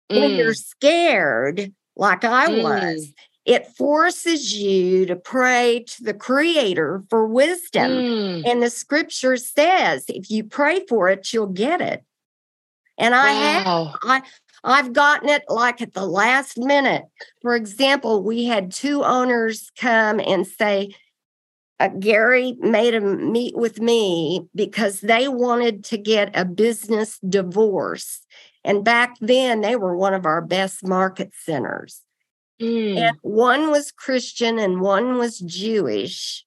Mm. 0.09 0.21
When 0.21 0.31
you're 0.31 0.53
mm. 0.53 0.65
scared, 0.65 1.73
like 1.95 2.23
I 2.23 2.47
mm. 2.47 2.63
was, 2.63 3.11
it 3.45 3.67
forces 3.67 4.57
you 4.57 5.05
to 5.05 5.15
pray 5.15 5.83
to 5.87 6.03
the 6.03 6.13
creator 6.13 7.03
for 7.09 7.27
wisdom. 7.27 7.91
Mm. 7.91 8.47
And 8.47 8.63
the 8.63 8.69
scripture 8.69 9.37
says 9.37 10.05
if 10.07 10.29
you 10.29 10.43
pray 10.43 10.85
for 10.87 11.09
it, 11.09 11.33
you'll 11.33 11.47
get 11.47 11.81
it. 11.81 12.03
And 12.97 13.13
I 13.13 13.63
wow. 13.63 13.85
have 13.85 13.95
I 14.03 14.21
I've 14.63 14.93
gotten 14.93 15.29
it 15.29 15.43
like 15.49 15.81
at 15.81 15.93
the 15.93 16.05
last 16.05 16.57
minute. 16.57 17.05
For 17.41 17.55
example, 17.55 18.23
we 18.23 18.45
had 18.45 18.71
two 18.71 19.03
owners 19.03 19.71
come 19.77 20.19
and 20.19 20.47
say, 20.47 20.95
uh, 21.79 21.89
Gary 21.99 22.55
made 22.59 22.93
them 22.93 23.31
meet 23.31 23.55
with 23.55 23.79
me 23.79 24.47
because 24.55 25.01
they 25.01 25.27
wanted 25.27 25.83
to 25.85 25.97
get 25.97 26.31
a 26.33 26.43
business 26.43 27.19
divorce. 27.19 28.25
And 28.63 28.83
back 28.83 29.15
then, 29.21 29.61
they 29.61 29.75
were 29.75 29.95
one 29.95 30.13
of 30.13 30.25
our 30.25 30.41
best 30.41 30.85
market 30.85 31.33
centers. 31.43 32.01
Mm. 32.61 32.97
And 32.97 33.17
one 33.21 33.69
was 33.69 33.91
Christian 33.91 34.57
and 34.57 34.81
one 34.81 35.17
was 35.17 35.39
Jewish. 35.39 36.43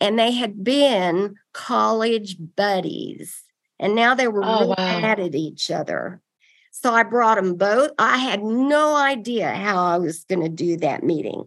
And 0.00 0.18
they 0.18 0.30
had 0.30 0.62
been 0.62 1.34
college 1.52 2.36
buddies. 2.56 3.42
And 3.78 3.94
now 3.94 4.14
they 4.14 4.28
were 4.28 4.44
oh, 4.44 4.60
really 4.60 4.66
wow. 4.68 5.00
mad 5.00 5.20
at 5.20 5.34
each 5.34 5.70
other. 5.70 6.22
So 6.70 6.94
I 6.94 7.02
brought 7.02 7.36
them 7.36 7.56
both. 7.56 7.90
I 7.98 8.18
had 8.18 8.42
no 8.42 8.94
idea 8.94 9.52
how 9.52 9.84
I 9.84 9.98
was 9.98 10.24
going 10.24 10.42
to 10.42 10.48
do 10.48 10.76
that 10.78 11.02
meeting, 11.02 11.44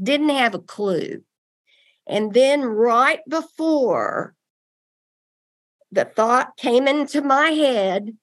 didn't 0.00 0.28
have 0.28 0.54
a 0.54 0.58
clue. 0.58 1.22
And 2.08 2.32
then 2.32 2.64
right 2.64 3.20
before 3.28 4.34
the 5.92 6.04
thought 6.04 6.56
came 6.56 6.88
into 6.88 7.22
my 7.22 7.50
head, 7.50 8.16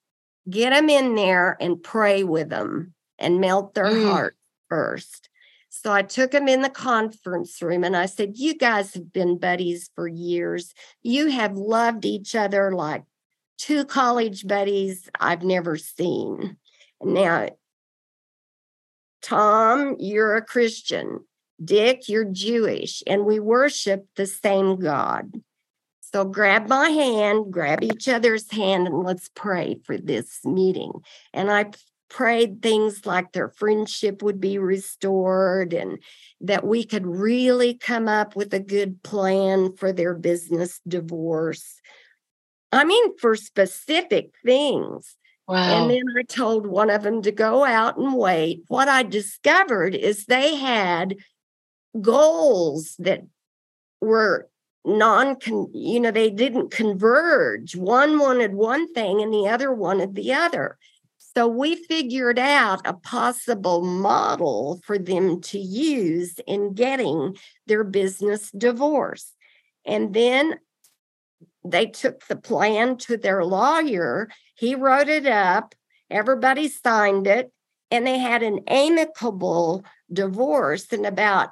get 0.49 0.71
them 0.71 0.89
in 0.89 1.15
there 1.15 1.55
and 1.59 1.81
pray 1.81 2.23
with 2.23 2.49
them 2.49 2.93
and 3.19 3.39
melt 3.39 3.73
their 3.73 3.85
mm. 3.85 4.11
heart 4.11 4.37
first. 4.69 5.29
So 5.69 5.91
I 5.91 6.03
took 6.03 6.31
them 6.31 6.47
in 6.47 6.61
the 6.61 6.69
conference 6.69 7.61
room 7.61 7.83
and 7.83 7.95
I 7.95 8.05
said, 8.05 8.37
You 8.37 8.55
guys 8.55 8.93
have 8.93 9.11
been 9.11 9.37
buddies 9.37 9.91
for 9.93 10.07
years. 10.07 10.73
You 11.03 11.27
have 11.27 11.57
loved 11.57 12.05
each 12.05 12.33
other 12.33 12.71
like 12.71 13.03
two 13.57 13.85
college 13.85 14.47
buddies 14.47 15.09
I've 15.19 15.43
never 15.43 15.77
seen. 15.77 16.57
Now, 17.03 17.49
Tom, 19.21 19.95
you're 19.99 20.35
a 20.35 20.41
Christian. 20.41 21.25
Dick, 21.63 22.09
you're 22.09 22.25
Jewish, 22.25 23.01
and 23.07 23.25
we 23.25 23.39
worship 23.39 24.07
the 24.15 24.27
same 24.27 24.77
God. 24.77 25.41
So 26.01 26.25
grab 26.25 26.67
my 26.69 26.89
hand, 26.89 27.51
grab 27.51 27.83
each 27.83 28.07
other's 28.07 28.49
hand, 28.51 28.87
and 28.87 29.03
let's 29.03 29.29
pray 29.35 29.79
for 29.85 29.97
this 29.97 30.45
meeting. 30.45 30.91
And 31.33 31.51
I 31.51 31.71
prayed 32.09 32.61
things 32.61 33.05
like 33.05 33.31
their 33.31 33.49
friendship 33.49 34.21
would 34.21 34.39
be 34.39 34.57
restored 34.57 35.73
and 35.73 35.97
that 36.41 36.65
we 36.65 36.83
could 36.85 37.05
really 37.05 37.73
come 37.73 38.07
up 38.07 38.35
with 38.35 38.53
a 38.53 38.59
good 38.59 39.01
plan 39.03 39.75
for 39.75 39.91
their 39.91 40.13
business 40.13 40.79
divorce. 40.87 41.81
I 42.71 42.85
mean, 42.85 43.17
for 43.17 43.35
specific 43.35 44.33
things. 44.45 45.17
Wow. 45.47 45.83
And 45.83 45.91
then 45.91 46.03
I 46.17 46.23
told 46.23 46.65
one 46.65 46.89
of 46.89 47.03
them 47.03 47.21
to 47.21 47.31
go 47.31 47.63
out 47.63 47.97
and 47.97 48.15
wait. 48.15 48.63
What 48.67 48.87
I 48.87 49.03
discovered 49.03 49.93
is 49.93 50.25
they 50.25 50.55
had 50.55 51.15
goals 52.01 52.95
that 52.99 53.21
were 54.01 54.49
non 54.83 55.37
you 55.73 55.99
know 55.99 56.11
they 56.11 56.29
didn't 56.29 56.71
converge. 56.71 57.75
One 57.75 58.19
wanted 58.19 58.53
one 58.53 58.91
thing 58.93 59.21
and 59.21 59.33
the 59.33 59.47
other 59.47 59.73
wanted 59.73 60.15
the 60.15 60.33
other. 60.33 60.77
So 61.17 61.47
we 61.47 61.75
figured 61.75 62.39
out 62.39 62.79
a 62.85 62.93
possible 62.93 63.81
model 63.81 64.79
for 64.85 64.97
them 64.97 65.41
to 65.41 65.59
use 65.59 66.39
in 66.47 66.73
getting 66.73 67.35
their 67.67 67.83
business 67.83 68.51
divorce 68.51 69.33
and 69.85 70.13
then 70.13 70.55
they 71.63 71.87
took 71.87 72.25
the 72.27 72.35
plan 72.35 72.97
to 72.97 73.17
their 73.17 73.45
lawyer. 73.45 74.29
He 74.55 74.75
wrote 74.75 75.07
it 75.07 75.25
up. 75.25 75.75
Everybody 76.09 76.67
signed 76.67 77.27
it. 77.27 77.51
And 77.91 78.05
they 78.05 78.17
had 78.17 78.43
an 78.43 78.61
amicable 78.67 79.83
divorce 80.11 80.85
in 80.87 81.05
about 81.05 81.49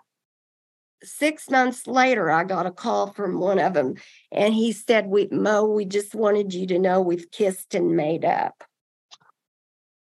six 1.03 1.49
months 1.49 1.87
later, 1.87 2.31
I 2.31 2.43
got 2.43 2.65
a 2.65 2.71
call 2.71 3.13
from 3.13 3.39
one 3.39 3.59
of 3.59 3.73
them, 3.73 3.95
and 4.31 4.53
he 4.53 4.71
said, 4.71 5.07
"We 5.07 5.27
Mo, 5.31 5.65
we 5.65 5.85
just 5.85 6.15
wanted 6.15 6.53
you 6.53 6.67
to 6.67 6.79
know 6.79 7.01
we've 7.01 7.31
kissed 7.31 7.75
and 7.75 7.95
made 7.95 8.25
up." 8.25 8.63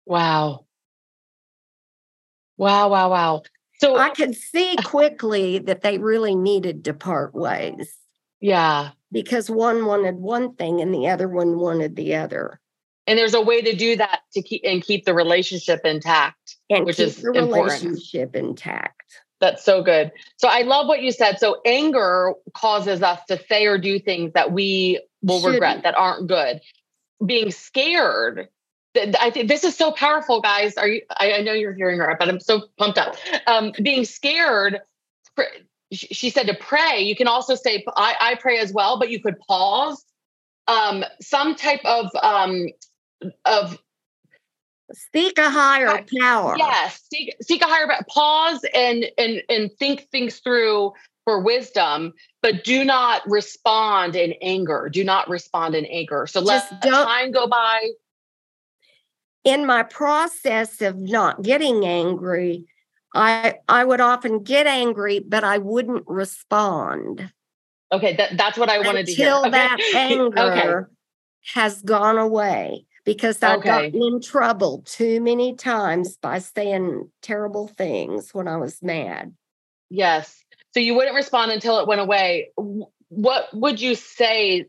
Wow. 0.07 0.66
Wow! 2.57 2.88
Wow! 2.88 3.11
Wow! 3.11 3.42
So 3.81 3.96
I 3.96 4.11
could 4.11 4.35
see 4.35 4.77
quickly 4.85 5.59
that 5.61 5.83
they 5.83 5.98
really 5.98 6.35
needed 6.35 6.85
to 6.85 6.94
part 6.94 7.35
ways. 7.35 7.96
Yeah, 8.40 8.90
because 9.12 9.51
one 9.51 9.87
wanted 9.87 10.16
one 10.16 10.55
thing 10.55 10.81
and 10.81 10.92
the 10.92 11.09
other 11.09 11.29
one 11.29 11.59
wanted 11.59 11.96
the 11.96 12.16
other. 12.16 12.61
And 13.07 13.18
there's 13.18 13.35
a 13.35 13.40
way 13.40 13.62
to 13.62 13.74
do 13.74 13.96
that 13.96 14.20
to 14.35 14.42
keep 14.42 14.62
and 14.64 14.83
keep 14.83 15.07
the 15.07 15.14
relationship 15.14 15.81
intact, 15.85 16.57
and 16.68 16.85
which 16.85 17.01
is 17.01 17.16
the 17.16 17.33
important. 17.33 17.83
relationship 17.83 18.37
intact. 18.37 18.97
That's 19.40 19.64
so 19.64 19.83
good. 19.83 20.11
So 20.37 20.48
I 20.48 20.62
love 20.62 20.88
what 20.88 21.03
you 21.03 21.12
said. 21.12 21.38
So 21.38 21.61
anger 21.64 22.35
causes 22.55 23.03
us 23.03 23.20
to 23.29 23.38
say 23.48 23.66
or 23.66 23.79
do 23.79 23.98
things 23.98 24.33
that 24.33 24.53
we 24.53 25.01
will 25.22 25.40
Shouldn't. 25.40 25.55
regret 25.55 25.83
that 25.85 25.96
aren't 25.96 26.27
good. 26.27 26.61
Being 27.24 27.51
scared. 27.51 28.48
I 29.20 29.31
think 29.31 29.48
this 29.48 29.62
is 29.62 29.77
so 29.77 29.92
powerful, 29.92 30.40
guys. 30.40 30.77
Are 30.77 30.88
you? 30.88 31.03
I, 31.11 31.40
know 31.42 31.53
you're 31.53 31.74
hearing 31.74 31.98
her, 31.98 32.16
but 32.18 32.29
I'm 32.29 32.40
so 32.40 32.62
pumped 32.79 32.98
up. 32.98 33.16
Um, 33.46 33.72
being 33.81 34.05
scared. 34.05 34.81
She 35.92 36.31
said 36.31 36.48
to 36.48 36.55
pray. 36.55 37.03
You 37.03 37.14
can 37.14 37.29
also 37.29 37.55
say, 37.55 37.85
I, 37.96 38.14
I 38.20 38.35
pray 38.35 38.59
as 38.59 38.72
well, 38.72 38.98
but 38.98 39.11
you 39.11 39.20
could 39.20 39.38
pause. 39.40 40.05
Um, 40.66 41.05
some 41.20 41.55
type 41.55 41.81
of 41.85 42.11
um, 42.22 42.68
of 43.44 43.79
seek 45.12 45.38
a 45.38 45.51
higher 45.51 46.05
power. 46.20 46.57
Yes 46.57 47.03
seek, 47.12 47.35
seek 47.42 47.62
a 47.62 47.66
higher 47.66 47.87
power. 47.87 48.05
pause 48.09 48.64
and 48.74 49.07
and 49.16 49.42
and 49.48 49.70
think 49.79 50.09
things 50.11 50.38
through 50.38 50.92
for 51.24 51.40
wisdom 51.40 52.12
but 52.42 52.64
do 52.64 52.85
not 52.85 53.22
respond 53.27 54.16
in 54.16 54.35
anger. 54.40 54.88
Do 54.92 55.05
not 55.05 55.29
respond 55.29 55.74
in 55.74 55.85
anger. 55.87 56.27
So 56.27 56.40
let 56.40 56.83
time 56.83 57.33
go 57.33 57.46
by. 57.46 57.90
In 59.44 59.66
my 59.66 59.83
process 59.83 60.81
of 60.83 60.96
not 60.96 61.42
getting 61.42 61.85
angry 61.85 62.66
i 63.14 63.55
i 63.68 63.85
would 63.85 64.01
often 64.01 64.42
get 64.42 64.66
angry 64.66 65.18
but 65.18 65.44
i 65.44 65.59
wouldn't 65.59 66.05
respond. 66.07 67.33
Okay 67.90 68.16
that, 68.16 68.37
that's 68.37 68.59
what 68.59 68.68
i 68.68 68.79
wanted 68.79 69.07
to 69.07 69.12
hear. 69.12 69.35
Until 69.35 69.51
that 69.51 69.81
anger 69.94 70.38
okay. 70.38 70.92
has 71.55 71.83
gone 71.83 72.18
away 72.18 72.85
because 73.09 73.42
I 73.42 73.57
okay. 73.57 73.90
got 73.90 73.94
in 73.94 74.21
trouble 74.21 74.83
too 74.85 75.21
many 75.21 75.55
times 75.55 76.16
by 76.16 76.38
saying 76.38 77.11
terrible 77.23 77.68
things 77.68 78.35
when 78.35 78.47
I 78.47 78.57
was 78.57 78.83
mad. 78.83 79.35
Yes. 79.90 80.44
So 80.75 80.81
you 80.81 80.94
wouldn't 80.94 81.16
respond 81.16 81.51
until 81.51 81.79
it 81.79 81.88
went 81.88 82.01
away. 82.01 82.51
What 83.09 83.49
would 83.55 83.81
you 83.81 83.94
say 83.94 84.66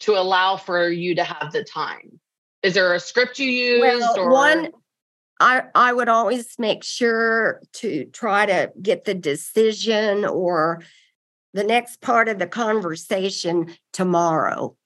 to 0.00 0.16
allow 0.16 0.56
for 0.56 0.88
you 0.88 1.14
to 1.14 1.24
have 1.24 1.52
the 1.52 1.62
time? 1.62 2.20
Is 2.62 2.74
there 2.74 2.92
a 2.92 3.00
script 3.00 3.38
you 3.38 3.48
use? 3.48 3.80
Well, 3.80 4.18
or? 4.18 4.30
one, 4.30 4.70
I, 5.38 5.62
I 5.74 5.92
would 5.92 6.08
always 6.08 6.58
make 6.58 6.82
sure 6.82 7.62
to 7.74 8.06
try 8.06 8.46
to 8.46 8.72
get 8.82 9.04
the 9.04 9.14
decision 9.14 10.24
or 10.24 10.82
the 11.54 11.64
next 11.64 12.00
part 12.00 12.28
of 12.28 12.38
the 12.38 12.46
conversation 12.46 13.74
tomorrow. 13.92 14.76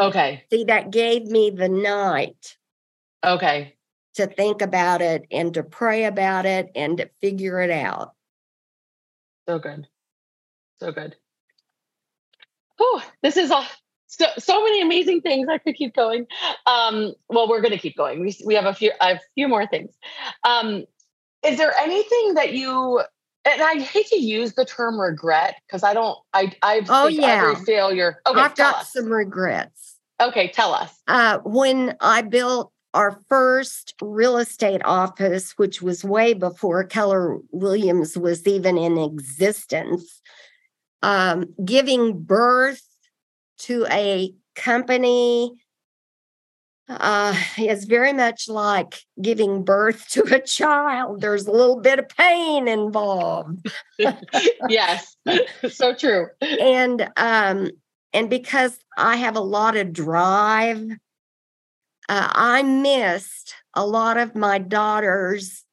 Okay. 0.00 0.44
See, 0.50 0.64
that 0.64 0.90
gave 0.90 1.26
me 1.26 1.50
the 1.50 1.68
night. 1.68 2.56
Okay. 3.24 3.76
To 4.14 4.26
think 4.26 4.62
about 4.62 5.02
it 5.02 5.26
and 5.30 5.52
to 5.54 5.62
pray 5.62 6.04
about 6.04 6.46
it 6.46 6.70
and 6.74 6.96
to 6.96 7.10
figure 7.20 7.60
it 7.60 7.70
out. 7.70 8.14
So 9.46 9.58
good. 9.58 9.86
So 10.80 10.90
good. 10.90 11.16
Oh, 12.80 13.04
this 13.22 13.36
is 13.36 13.50
a 13.50 13.62
so, 14.06 14.26
so 14.38 14.64
many 14.64 14.82
amazing 14.82 15.20
things. 15.20 15.48
I 15.48 15.58
could 15.58 15.76
keep 15.76 15.94
going. 15.94 16.26
Um, 16.66 17.12
well, 17.28 17.48
we're 17.48 17.60
going 17.60 17.72
to 17.72 17.78
keep 17.78 17.96
going. 17.96 18.20
We, 18.20 18.36
we 18.44 18.54
have 18.54 18.64
a 18.64 18.74
few, 18.74 18.90
a 19.00 19.20
few 19.34 19.46
more 19.46 19.66
things. 19.68 19.94
Um, 20.44 20.84
is 21.44 21.58
there 21.58 21.72
anything 21.76 22.34
that 22.34 22.52
you 22.52 23.02
and 23.44 23.62
I 23.62 23.80
hate 23.80 24.06
to 24.08 24.20
use 24.20 24.54
the 24.54 24.64
term 24.64 25.00
regret 25.00 25.56
because 25.66 25.82
I 25.82 25.94
don't. 25.94 26.18
I 26.32 26.52
I've 26.62 26.86
oh 26.88 27.08
yeah 27.08 27.50
every 27.50 27.64
failure. 27.64 28.20
Okay, 28.26 28.40
I've 28.40 28.54
got 28.54 28.76
us. 28.76 28.92
some 28.92 29.06
regrets. 29.06 29.98
Okay, 30.20 30.48
tell 30.48 30.74
us. 30.74 30.94
Uh, 31.08 31.38
when 31.38 31.96
I 32.00 32.22
built 32.22 32.72
our 32.92 33.18
first 33.28 33.94
real 34.02 34.36
estate 34.36 34.82
office, 34.84 35.52
which 35.52 35.80
was 35.80 36.04
way 36.04 36.34
before 36.34 36.84
Keller 36.84 37.38
Williams 37.52 38.18
was 38.18 38.46
even 38.46 38.76
in 38.76 38.98
existence, 38.98 40.20
um, 41.02 41.46
giving 41.64 42.20
birth 42.20 42.82
to 43.58 43.86
a 43.90 44.34
company 44.54 45.52
uh, 46.90 47.36
is 47.56 47.84
very 47.84 48.12
much 48.12 48.48
like 48.48 49.02
giving 49.20 49.64
birth 49.64 50.08
to 50.10 50.22
a 50.34 50.40
child. 50.40 51.20
There's 51.20 51.46
a 51.46 51.52
little 51.52 51.80
bit 51.80 51.98
of 51.98 52.08
pain 52.08 52.66
involved. 52.66 53.66
yes, 54.68 55.16
so 55.68 55.94
true. 55.94 56.26
And 56.40 57.08
um, 57.16 57.70
and 58.12 58.28
because 58.28 58.78
I 58.96 59.16
have 59.16 59.36
a 59.36 59.40
lot 59.40 59.76
of 59.76 59.92
drive, 59.92 60.82
uh, 62.08 62.28
I 62.32 62.62
missed 62.62 63.54
a 63.74 63.86
lot 63.86 64.16
of 64.16 64.34
my 64.34 64.58
daughter's 64.58 65.64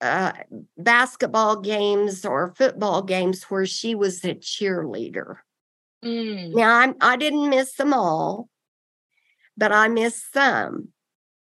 uh, 0.00 0.32
basketball 0.78 1.60
games 1.60 2.24
or 2.24 2.54
football 2.56 3.02
games 3.02 3.44
where 3.44 3.66
she 3.66 3.94
was 3.94 4.24
a 4.24 4.34
cheerleader. 4.34 5.36
Mm. 6.04 6.54
Now 6.54 6.78
I'm, 6.78 6.94
I 7.00 7.16
didn't 7.16 7.50
miss 7.50 7.74
them 7.74 7.92
all 7.92 8.48
but 9.56 9.72
I 9.72 9.88
missed 9.88 10.32
some. 10.32 10.88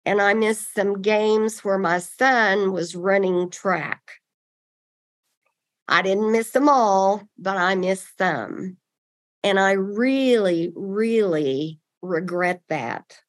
And 0.03 0.19
I 0.19 0.33
missed 0.33 0.73
some 0.73 1.01
games 1.01 1.63
where 1.63 1.77
my 1.77 1.99
son 1.99 2.71
was 2.71 2.95
running 2.95 3.51
track. 3.51 4.13
I 5.87 6.01
didn't 6.01 6.31
miss 6.31 6.51
them 6.51 6.67
all, 6.67 7.27
but 7.37 7.57
I 7.57 7.75
missed 7.75 8.17
some. 8.17 8.77
And 9.43 9.59
I 9.59 9.73
really, 9.73 10.71
really 10.75 11.79
regret 12.01 12.61
that 12.69 13.19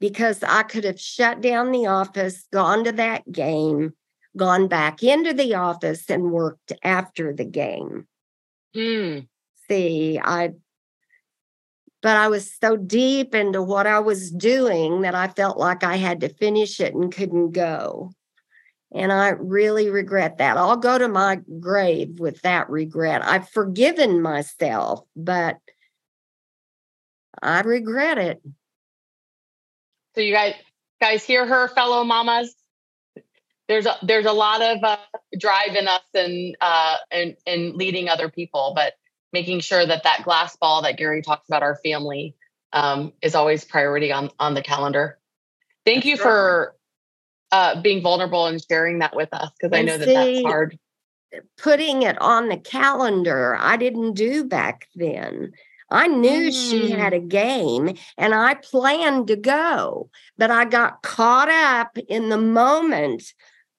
because 0.00 0.42
I 0.42 0.62
could 0.62 0.84
have 0.84 1.00
shut 1.00 1.40
down 1.40 1.72
the 1.72 1.86
office, 1.86 2.46
gone 2.52 2.84
to 2.84 2.92
that 2.92 3.30
game, 3.30 3.94
gone 4.36 4.68
back 4.68 5.02
into 5.02 5.32
the 5.32 5.54
office, 5.54 6.08
and 6.08 6.30
worked 6.30 6.72
after 6.82 7.32
the 7.32 7.44
game. 7.44 8.06
Mm. 8.74 9.28
See, 9.68 10.20
I 10.22 10.52
but 12.06 12.16
I 12.16 12.28
was 12.28 12.54
so 12.62 12.76
deep 12.76 13.34
into 13.34 13.60
what 13.60 13.88
I 13.88 13.98
was 13.98 14.30
doing 14.30 15.00
that 15.00 15.16
I 15.16 15.26
felt 15.26 15.58
like 15.58 15.82
I 15.82 15.96
had 15.96 16.20
to 16.20 16.28
finish 16.28 16.78
it 16.78 16.94
and 16.94 17.12
couldn't 17.12 17.50
go. 17.50 18.12
And 18.94 19.10
I 19.12 19.30
really 19.30 19.90
regret 19.90 20.38
that. 20.38 20.56
I'll 20.56 20.76
go 20.76 20.98
to 20.98 21.08
my 21.08 21.40
grave 21.58 22.20
with 22.20 22.40
that 22.42 22.70
regret. 22.70 23.24
I've 23.24 23.48
forgiven 23.48 24.22
myself, 24.22 25.00
but 25.16 25.56
I 27.42 27.62
regret 27.62 28.18
it. 28.18 28.40
So 30.14 30.20
you 30.20 30.32
guys 30.32 30.54
guys 31.00 31.24
hear 31.24 31.44
her 31.44 31.66
fellow 31.66 32.04
mamas? 32.04 32.54
There's 33.66 33.86
a 33.86 33.96
there's 34.04 34.26
a 34.26 34.32
lot 34.32 34.62
of 34.62 34.78
uh, 34.84 34.96
drive 35.40 35.74
in 35.74 35.88
us 35.88 36.04
and 36.14 36.56
uh 36.60 36.98
and 37.10 37.34
and 37.48 37.74
leading 37.74 38.08
other 38.08 38.28
people, 38.28 38.74
but 38.76 38.92
making 39.36 39.60
sure 39.60 39.84
that 39.84 40.04
that 40.04 40.22
glass 40.24 40.56
ball 40.56 40.80
that 40.80 40.96
Gary 40.96 41.20
talks 41.20 41.46
about 41.46 41.62
our 41.62 41.76
family 41.84 42.34
um, 42.72 43.12
is 43.20 43.34
always 43.34 43.64
priority 43.64 44.10
on 44.10 44.30
on 44.38 44.54
the 44.54 44.62
calendar. 44.62 45.18
Thank 45.84 46.04
that's 46.04 46.06
you 46.06 46.16
for 46.16 46.74
uh, 47.52 47.82
being 47.82 48.00
vulnerable 48.02 48.46
and 48.46 48.64
sharing 48.66 49.00
that 49.00 49.14
with 49.14 49.28
us 49.34 49.50
because 49.60 49.76
I 49.76 49.82
know 49.82 49.98
that 49.98 50.06
that's 50.06 50.42
hard. 50.42 50.78
Putting 51.58 52.02
it 52.02 52.18
on 52.18 52.48
the 52.48 52.56
calendar, 52.56 53.54
I 53.60 53.76
didn't 53.76 54.14
do 54.14 54.42
back 54.42 54.88
then. 54.94 55.52
I 55.90 56.06
knew 56.06 56.48
mm. 56.48 56.70
she 56.70 56.90
had 56.90 57.12
a 57.12 57.20
game 57.20 57.94
and 58.16 58.34
I 58.34 58.54
planned 58.54 59.28
to 59.28 59.36
go, 59.36 60.08
but 60.38 60.50
I 60.50 60.64
got 60.64 61.02
caught 61.02 61.50
up 61.50 61.98
in 62.08 62.30
the 62.30 62.38
moment 62.38 63.34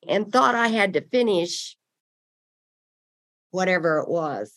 and 0.07 0.31
thought 0.31 0.53
I 0.53 0.67
had 0.67 0.93
to 0.93 1.01
finish 1.01 1.75
whatever 3.49 3.97
it 3.99 4.07
was. 4.07 4.53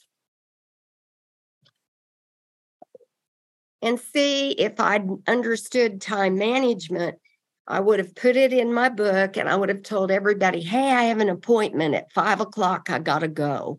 And 3.82 3.98
see 3.98 4.52
if 4.52 4.78
I'd 4.80 5.08
understood 5.26 6.00
time 6.00 6.36
management. 6.36 7.18
I 7.66 7.80
would 7.80 7.98
have 7.98 8.14
put 8.14 8.36
it 8.36 8.52
in 8.52 8.72
my 8.72 8.88
book 8.88 9.36
and 9.36 9.48
I 9.48 9.54
would 9.54 9.68
have 9.68 9.82
told 9.82 10.10
everybody, 10.10 10.60
hey, 10.60 10.90
I 10.90 11.04
have 11.04 11.20
an 11.20 11.28
appointment 11.28 11.94
at 11.94 12.12
five 12.12 12.40
o'clock. 12.40 12.90
I 12.90 12.98
got 12.98 13.20
to 13.20 13.28
go. 13.28 13.78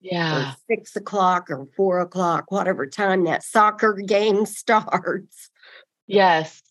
Yeah. 0.00 0.52
Or 0.52 0.56
six 0.68 0.96
o'clock 0.96 1.50
or 1.50 1.66
four 1.76 2.00
o'clock, 2.00 2.50
whatever 2.50 2.86
time 2.86 3.24
that 3.24 3.42
soccer 3.42 3.94
game 4.06 4.44
starts. 4.46 5.50
Yes. 6.06 6.62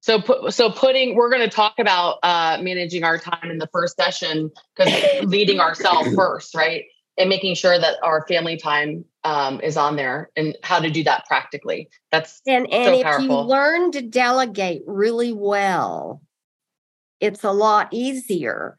So, 0.00 0.22
so 0.50 0.70
putting, 0.70 1.14
we're 1.14 1.30
going 1.30 1.48
to 1.48 1.54
talk 1.54 1.74
about 1.78 2.18
uh, 2.22 2.58
managing 2.60 3.04
our 3.04 3.18
time 3.18 3.50
in 3.50 3.58
the 3.58 3.68
first 3.72 3.96
session 3.96 4.50
because 4.76 5.24
leading 5.24 5.60
ourselves 5.60 6.14
first, 6.16 6.54
right? 6.54 6.84
and 7.16 7.28
making 7.28 7.54
sure 7.54 7.78
that 7.78 7.96
our 8.02 8.26
family 8.26 8.56
time 8.56 9.04
um, 9.24 9.60
is 9.62 9.76
on 9.76 9.96
there 9.96 10.30
and 10.36 10.56
how 10.62 10.78
to 10.78 10.88
do 10.90 11.02
that 11.04 11.26
practically. 11.26 11.88
That's 12.12 12.40
and 12.46 12.72
and 12.72 12.86
so 12.86 12.98
if 12.98 13.04
powerful. 13.04 13.24
you 13.24 13.32
learn 13.32 13.90
to 13.92 14.02
delegate 14.02 14.82
really 14.86 15.32
well, 15.32 16.22
it's 17.20 17.42
a 17.42 17.52
lot 17.52 17.88
easier 17.90 18.76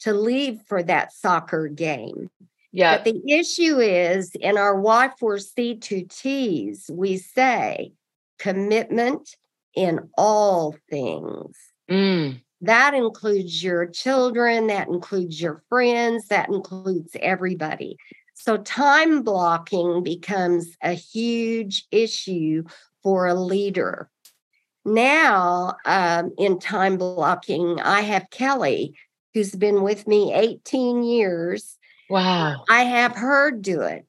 to 0.00 0.12
leave 0.12 0.60
for 0.66 0.82
that 0.82 1.12
soccer 1.12 1.68
game. 1.68 2.28
Yeah. 2.72 2.96
But 2.96 3.04
the 3.04 3.22
issue 3.32 3.78
is 3.78 4.34
in 4.34 4.58
our 4.58 4.74
Y4C2Ts, 4.76 6.90
we 6.90 7.16
say 7.16 7.92
commitment 8.38 9.36
in 9.74 10.10
all 10.16 10.76
things. 10.90 11.56
Mm. 11.90 12.42
That 12.62 12.94
includes 12.94 13.62
your 13.62 13.86
children, 13.86 14.66
that 14.66 14.88
includes 14.88 15.40
your 15.40 15.62
friends, 15.68 16.26
that 16.28 16.48
includes 16.48 17.16
everybody. 17.20 17.96
So, 18.38 18.58
time 18.58 19.22
blocking 19.22 20.02
becomes 20.02 20.76
a 20.82 20.92
huge 20.92 21.86
issue 21.90 22.64
for 23.02 23.26
a 23.26 23.34
leader. 23.34 24.10
Now, 24.84 25.74
um, 25.84 26.32
in 26.38 26.60
time 26.60 26.96
blocking, 26.96 27.80
I 27.80 28.02
have 28.02 28.30
Kelly, 28.30 28.94
who's 29.34 29.54
been 29.54 29.82
with 29.82 30.06
me 30.06 30.32
18 30.32 31.02
years. 31.02 31.76
Wow. 32.08 32.64
I 32.68 32.84
have 32.84 33.16
her 33.16 33.50
do 33.50 33.80
it. 33.80 34.06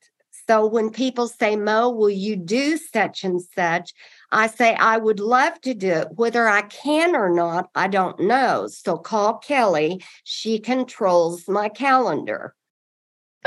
So 0.47 0.65
when 0.65 0.91
people 0.91 1.27
say, 1.27 1.55
Mo, 1.55 1.89
will 1.89 2.09
you 2.09 2.35
do 2.35 2.77
such 2.77 3.23
and 3.23 3.41
such? 3.41 3.93
I 4.31 4.47
say, 4.47 4.75
I 4.75 4.97
would 4.97 5.19
love 5.19 5.59
to 5.61 5.73
do 5.73 5.89
it. 5.89 6.09
Whether 6.15 6.47
I 6.47 6.61
can 6.61 7.15
or 7.15 7.29
not, 7.29 7.69
I 7.75 7.87
don't 7.87 8.19
know. 8.19 8.67
So 8.67 8.97
call 8.97 9.39
Kelly. 9.39 10.03
She 10.23 10.59
controls 10.59 11.47
my 11.47 11.69
calendar. 11.69 12.53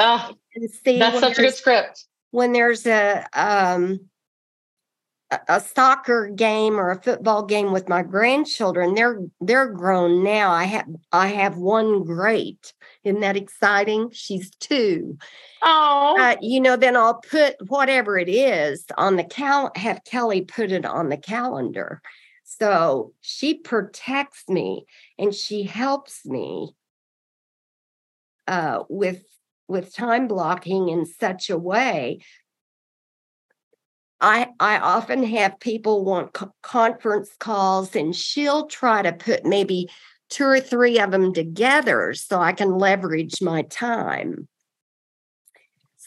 Oh, 0.00 0.32
that's 0.56 1.20
such 1.20 1.38
a 1.38 1.42
good 1.42 1.54
script. 1.54 2.06
When 2.30 2.52
there's 2.52 2.86
a 2.86 3.26
um, 3.34 4.00
a 5.48 5.60
soccer 5.60 6.28
game 6.28 6.80
or 6.80 6.90
a 6.90 7.00
football 7.00 7.44
game 7.44 7.70
with 7.70 7.88
my 7.88 8.02
grandchildren 8.02 8.94
they're 8.94 9.20
they're 9.40 9.68
grown 9.68 10.24
now. 10.24 10.50
I 10.50 10.64
have 10.64 10.86
i 11.12 11.28
have 11.28 11.56
one 11.56 12.04
great. 12.04 12.72
Isn't 13.04 13.20
that 13.20 13.36
exciting? 13.36 14.10
She's 14.12 14.50
two. 14.56 15.18
Oh 15.62 16.16
uh, 16.18 16.36
you 16.40 16.60
know 16.60 16.76
then 16.76 16.96
i'll 16.96 17.20
put 17.20 17.56
whatever 17.68 18.18
it 18.18 18.28
is 18.28 18.84
on 18.96 19.16
the 19.16 19.24
cal 19.24 19.70
have 19.76 20.02
kelly 20.04 20.40
put 20.42 20.72
it 20.72 20.84
on 20.84 21.10
the 21.10 21.18
calendar. 21.18 22.00
So 22.44 23.12
she 23.20 23.54
protects 23.54 24.48
me 24.48 24.86
and 25.18 25.32
she 25.32 25.62
helps 25.62 26.26
me 26.26 26.74
uh, 28.48 28.82
with 28.88 29.22
with 29.70 29.94
time 29.94 30.28
blocking 30.28 30.88
in 30.88 31.06
such 31.06 31.48
a 31.50 31.58
way 31.58 32.18
I, 34.20 34.48
I 34.60 34.78
often 34.78 35.22
have 35.22 35.58
people 35.60 36.04
want 36.04 36.34
co- 36.34 36.54
conference 36.62 37.30
calls, 37.38 37.96
and 37.96 38.14
she'll 38.14 38.66
try 38.66 39.02
to 39.02 39.12
put 39.12 39.46
maybe 39.46 39.88
two 40.28 40.44
or 40.44 40.60
three 40.60 40.98
of 41.00 41.10
them 41.10 41.32
together 41.32 42.14
so 42.14 42.38
I 42.38 42.52
can 42.52 42.76
leverage 42.78 43.40
my 43.40 43.62
time. 43.62 44.46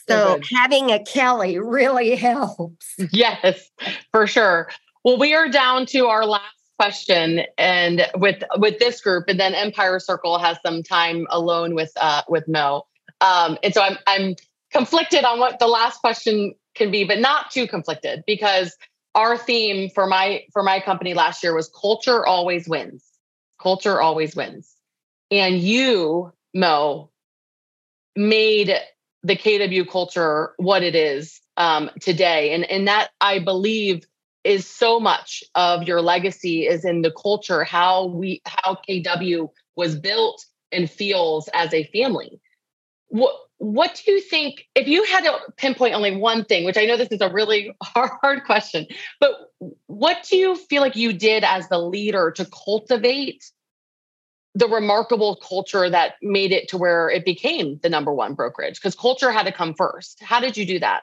So 0.07 0.39
having 0.53 0.91
a 0.91 1.03
Kelly 1.03 1.59
really 1.59 2.15
helps. 2.15 2.95
Yes, 3.11 3.69
for 4.11 4.27
sure. 4.27 4.69
Well, 5.03 5.17
we 5.17 5.33
are 5.33 5.49
down 5.49 5.85
to 5.87 6.07
our 6.07 6.25
last 6.25 6.43
question 6.77 7.41
and 7.57 8.07
with 8.15 8.43
with 8.57 8.79
this 8.79 8.99
group 8.99 9.25
and 9.27 9.39
then 9.39 9.53
Empire 9.53 9.99
Circle 9.99 10.39
has 10.39 10.57
some 10.65 10.81
time 10.81 11.27
alone 11.29 11.75
with 11.75 11.91
uh 11.97 12.23
with 12.27 12.47
Mo. 12.47 12.83
Um 13.23 13.57
and 13.63 13.73
so 13.73 13.81
I'm 13.81 13.97
I'm 14.07 14.35
conflicted 14.73 15.25
on 15.25 15.39
what 15.39 15.59
the 15.59 15.67
last 15.67 16.01
question 16.01 16.55
can 16.75 16.91
be, 16.91 17.05
but 17.05 17.19
not 17.19 17.51
too 17.51 17.67
conflicted 17.67 18.23
because 18.27 18.75
our 19.15 19.37
theme 19.37 19.89
for 19.91 20.07
my 20.07 20.43
for 20.53 20.63
my 20.63 20.81
company 20.81 21.15
last 21.15 21.43
year 21.43 21.55
was 21.55 21.69
culture 21.81 22.25
always 22.27 22.69
wins. 22.69 23.05
Culture 23.61 24.01
always 24.01 24.35
wins. 24.35 24.75
And 25.31 25.59
you, 25.59 26.33
Mo, 26.53 27.11
made 28.15 28.73
the 29.23 29.35
KW 29.37 29.89
culture 29.89 30.53
what 30.57 30.83
it 30.83 30.95
is 30.95 31.41
um, 31.57 31.91
today. 32.01 32.53
And, 32.53 32.65
and 32.69 32.87
that 32.87 33.09
I 33.21 33.39
believe 33.39 34.05
is 34.43 34.67
so 34.67 34.99
much 34.99 35.43
of 35.55 35.83
your 35.87 36.01
legacy 36.01 36.67
is 36.67 36.85
in 36.85 37.01
the 37.01 37.11
culture, 37.11 37.63
how 37.63 38.07
we 38.07 38.41
how 38.45 38.77
KW 38.87 39.49
was 39.77 39.95
built 39.97 40.45
and 40.71 40.89
feels 40.91 41.49
as 41.53 41.73
a 41.73 41.85
family. 41.93 42.41
What 43.13 43.95
do 43.95 44.11
you 44.11 44.19
think 44.19 44.65
if 44.75 44.87
you 44.87 45.03
had 45.05 45.23
to 45.23 45.39
pinpoint 45.55 45.93
only 45.93 46.15
one 46.15 46.43
thing 46.43 46.65
which 46.65 46.77
i 46.77 46.85
know 46.85 46.97
this 46.97 47.09
is 47.09 47.21
a 47.21 47.31
really 47.31 47.73
hard 47.83 48.43
question 48.43 48.87
but 49.21 49.31
what 49.87 50.27
do 50.29 50.35
you 50.35 50.55
feel 50.55 50.81
like 50.81 50.97
you 50.97 51.13
did 51.13 51.43
as 51.43 51.69
the 51.69 51.77
leader 51.77 52.31
to 52.31 52.45
cultivate 52.45 53.45
the 54.55 54.67
remarkable 54.67 55.35
culture 55.37 55.89
that 55.89 56.15
made 56.21 56.51
it 56.51 56.67
to 56.69 56.77
where 56.77 57.09
it 57.09 57.25
became 57.25 57.79
the 57.81 57.89
number 57.89 58.13
one 58.13 58.35
brokerage? 58.35 58.75
Because 58.75 58.93
culture 58.95 59.31
had 59.31 59.47
to 59.47 59.51
come 59.51 59.73
first. 59.73 60.21
How 60.21 60.39
did 60.39 60.55
you 60.57 60.65
do 60.65 60.77
that? 60.79 61.01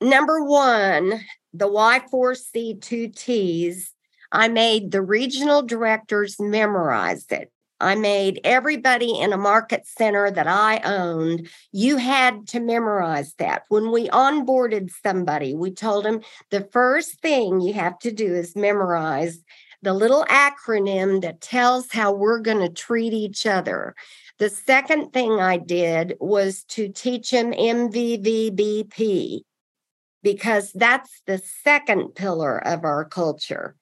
Number 0.00 0.44
one 0.44 1.20
the 1.54 1.68
y4c2ts 1.68 3.90
i 4.30 4.48
made 4.48 4.90
the 4.90 5.00
regional 5.00 5.62
directors 5.62 6.38
memorize 6.38 7.24
it 7.30 7.50
I 7.80 7.94
made 7.94 8.40
everybody 8.42 9.18
in 9.18 9.32
a 9.32 9.38
market 9.38 9.86
center 9.86 10.30
that 10.30 10.46
I 10.46 10.78
owned, 10.78 11.48
you 11.72 11.98
had 11.98 12.46
to 12.48 12.60
memorize 12.60 13.34
that. 13.34 13.64
When 13.68 13.90
we 13.92 14.08
onboarded 14.08 14.90
somebody, 15.04 15.54
we 15.54 15.70
told 15.70 16.04
them 16.04 16.20
the 16.50 16.68
first 16.72 17.20
thing 17.20 17.60
you 17.60 17.74
have 17.74 17.98
to 18.00 18.10
do 18.10 18.34
is 18.34 18.56
memorize 18.56 19.38
the 19.82 19.92
little 19.92 20.24
acronym 20.24 21.20
that 21.20 21.40
tells 21.40 21.92
how 21.92 22.12
we're 22.12 22.40
going 22.40 22.60
to 22.60 22.72
treat 22.72 23.12
each 23.12 23.46
other. 23.46 23.94
The 24.38 24.48
second 24.48 25.12
thing 25.12 25.40
I 25.40 25.58
did 25.58 26.14
was 26.18 26.64
to 26.70 26.88
teach 26.88 27.30
them 27.30 27.52
MVVBP 27.52 29.40
because 30.22 30.72
that's 30.72 31.22
the 31.26 31.38
second 31.38 32.14
pillar 32.14 32.58
of 32.66 32.84
our 32.84 33.04
culture. 33.04 33.76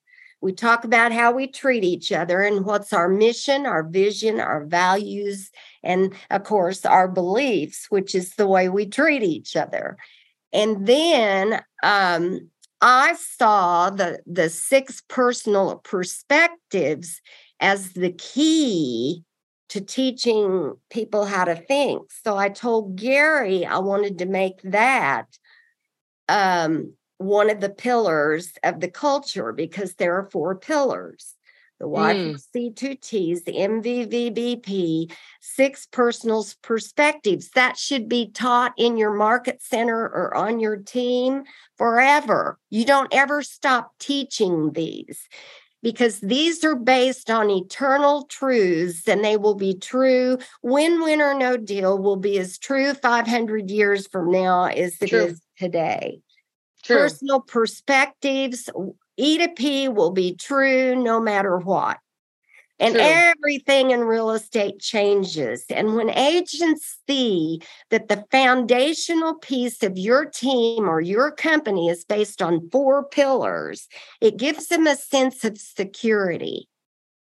We 0.44 0.52
talk 0.52 0.84
about 0.84 1.10
how 1.10 1.32
we 1.32 1.46
treat 1.46 1.84
each 1.84 2.12
other 2.12 2.42
and 2.42 2.66
what's 2.66 2.92
our 2.92 3.08
mission, 3.08 3.64
our 3.64 3.82
vision, 3.82 4.40
our 4.40 4.62
values, 4.66 5.50
and 5.82 6.12
of 6.30 6.44
course, 6.44 6.84
our 6.84 7.08
beliefs, 7.08 7.86
which 7.88 8.14
is 8.14 8.34
the 8.34 8.46
way 8.46 8.68
we 8.68 8.84
treat 8.84 9.22
each 9.22 9.56
other. 9.56 9.96
And 10.52 10.86
then 10.86 11.62
um, 11.82 12.50
I 12.82 13.14
saw 13.14 13.88
the, 13.88 14.20
the 14.26 14.50
six 14.50 15.02
personal 15.08 15.76
perspectives 15.76 17.22
as 17.58 17.94
the 17.94 18.12
key 18.12 19.24
to 19.70 19.80
teaching 19.80 20.74
people 20.90 21.24
how 21.24 21.46
to 21.46 21.56
think. 21.56 22.12
So 22.22 22.36
I 22.36 22.50
told 22.50 22.96
Gary 22.96 23.64
I 23.64 23.78
wanted 23.78 24.18
to 24.18 24.26
make 24.26 24.60
that 24.64 25.38
um, 26.28 26.92
one 27.24 27.50
of 27.50 27.60
the 27.60 27.70
pillars 27.70 28.52
of 28.62 28.80
the 28.80 28.88
culture 28.88 29.52
because 29.52 29.94
there 29.94 30.16
are 30.16 30.30
four 30.30 30.54
pillars 30.54 31.34
the 31.80 31.86
mm. 31.86 32.34
Y4C2Ts, 32.54 33.44
the 33.44 33.52
MVVBP, 33.52 35.12
six 35.40 35.86
personal 35.90 36.46
perspectives. 36.62 37.50
That 37.50 37.76
should 37.76 38.08
be 38.08 38.30
taught 38.30 38.72
in 38.76 38.96
your 38.96 39.12
market 39.12 39.62
center 39.62 40.02
or 40.02 40.34
on 40.36 40.60
your 40.60 40.76
team 40.76 41.44
forever. 41.76 42.58
You 42.70 42.84
don't 42.84 43.12
ever 43.12 43.42
stop 43.42 43.92
teaching 43.98 44.72
these 44.72 45.28
because 45.82 46.20
these 46.20 46.64
are 46.64 46.76
based 46.76 47.30
on 47.30 47.50
eternal 47.50 48.24
truths 48.24 49.06
and 49.06 49.22
they 49.22 49.36
will 49.36 49.54
be 49.54 49.74
true. 49.74 50.38
Win, 50.62 51.02
win, 51.02 51.20
or 51.20 51.34
no 51.34 51.56
deal 51.56 51.98
will 51.98 52.16
be 52.16 52.38
as 52.38 52.56
true 52.56 52.94
500 52.94 53.70
years 53.70 54.06
from 54.06 54.30
now 54.30 54.64
as 54.64 54.96
it 55.02 55.08
True. 55.10 55.24
is 55.24 55.42
today. 55.58 56.20
True. 56.84 56.96
personal 56.96 57.40
perspectives. 57.40 58.70
E 59.16 59.38
to 59.38 59.48
P 59.48 59.88
will 59.88 60.10
be 60.10 60.34
true 60.34 60.94
no 60.94 61.20
matter 61.20 61.58
what. 61.58 61.98
And 62.80 62.94
true. 62.94 63.04
everything 63.04 63.92
in 63.92 64.00
real 64.00 64.32
estate 64.32 64.80
changes. 64.80 65.64
And 65.70 65.94
when 65.94 66.10
agents 66.10 66.98
see 67.08 67.60
that 67.90 68.08
the 68.08 68.24
foundational 68.32 69.36
piece 69.36 69.84
of 69.84 69.96
your 69.96 70.24
team 70.24 70.88
or 70.88 71.00
your 71.00 71.30
company 71.30 71.88
is 71.88 72.04
based 72.04 72.42
on 72.42 72.68
four 72.70 73.04
pillars, 73.04 73.88
it 74.20 74.36
gives 74.36 74.66
them 74.66 74.88
a 74.88 74.96
sense 74.96 75.44
of 75.44 75.56
security. 75.56 76.68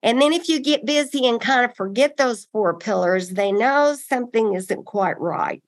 And 0.04 0.22
then 0.22 0.32
if 0.32 0.48
you 0.48 0.60
get 0.60 0.86
busy 0.86 1.28
and 1.28 1.42
kind 1.42 1.66
of 1.66 1.76
forget 1.76 2.18
those 2.18 2.48
four 2.52 2.78
pillars, 2.78 3.30
they 3.30 3.52
know 3.52 3.96
something 3.96 4.54
isn't 4.54 4.86
quite 4.86 5.20
right. 5.20 5.64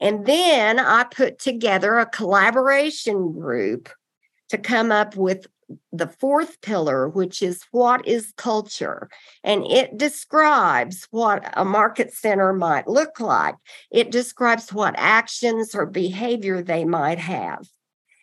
And 0.00 0.26
then 0.26 0.78
I 0.78 1.04
put 1.04 1.38
together 1.38 1.98
a 1.98 2.06
collaboration 2.06 3.32
group 3.32 3.88
to 4.50 4.58
come 4.58 4.92
up 4.92 5.16
with 5.16 5.46
the 5.92 6.06
fourth 6.06 6.60
pillar, 6.60 7.08
which 7.08 7.42
is 7.42 7.64
what 7.72 8.06
is 8.06 8.32
culture? 8.36 9.08
And 9.42 9.64
it 9.64 9.96
describes 9.96 11.08
what 11.10 11.50
a 11.54 11.64
market 11.64 12.12
center 12.12 12.52
might 12.52 12.86
look 12.86 13.18
like. 13.18 13.56
It 13.90 14.10
describes 14.10 14.72
what 14.72 14.94
actions 14.96 15.74
or 15.74 15.86
behavior 15.86 16.62
they 16.62 16.84
might 16.84 17.18
have. 17.18 17.66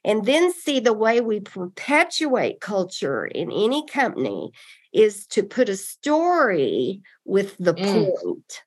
And 0.05 0.25
then 0.25 0.53
see 0.53 0.79
the 0.79 0.93
way 0.93 1.21
we 1.21 1.39
perpetuate 1.39 2.59
culture 2.59 3.25
in 3.25 3.51
any 3.51 3.85
company 3.85 4.51
is 4.93 5.25
to 5.27 5.43
put 5.43 5.69
a 5.69 5.77
story 5.77 7.01
with 7.25 7.57
the 7.57 7.73
mm. 7.73 8.13
point 8.13 8.63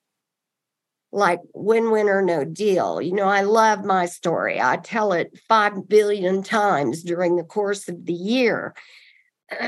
like 1.16 1.40
win 1.54 1.90
win 1.90 2.08
or 2.08 2.20
no 2.22 2.44
deal. 2.44 3.00
You 3.00 3.14
know, 3.14 3.26
I 3.26 3.40
love 3.40 3.84
my 3.84 4.04
story. 4.04 4.60
I 4.60 4.76
tell 4.76 5.12
it 5.14 5.36
5 5.48 5.88
billion 5.88 6.42
times 6.42 7.02
during 7.02 7.36
the 7.36 7.42
course 7.42 7.88
of 7.88 8.04
the 8.04 8.12
year. 8.12 8.74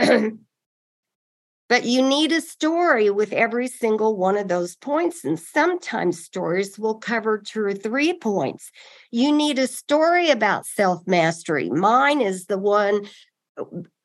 but 1.68 1.84
you 1.84 2.06
need 2.06 2.32
a 2.32 2.42
story 2.42 3.08
with 3.08 3.32
every 3.32 3.66
single 3.66 4.14
one 4.14 4.36
of 4.36 4.48
those 4.48 4.76
points. 4.76 5.24
And 5.24 5.40
sometimes 5.40 6.22
stories 6.22 6.78
will 6.78 6.96
cover 6.96 7.38
two 7.38 7.62
or 7.62 7.72
three 7.72 8.12
points. 8.12 8.70
You 9.10 9.32
need 9.32 9.58
a 9.58 9.66
story 9.66 10.28
about 10.28 10.66
self 10.66 11.06
mastery. 11.06 11.70
Mine 11.70 12.20
is 12.20 12.44
the 12.44 12.58
one 12.58 13.06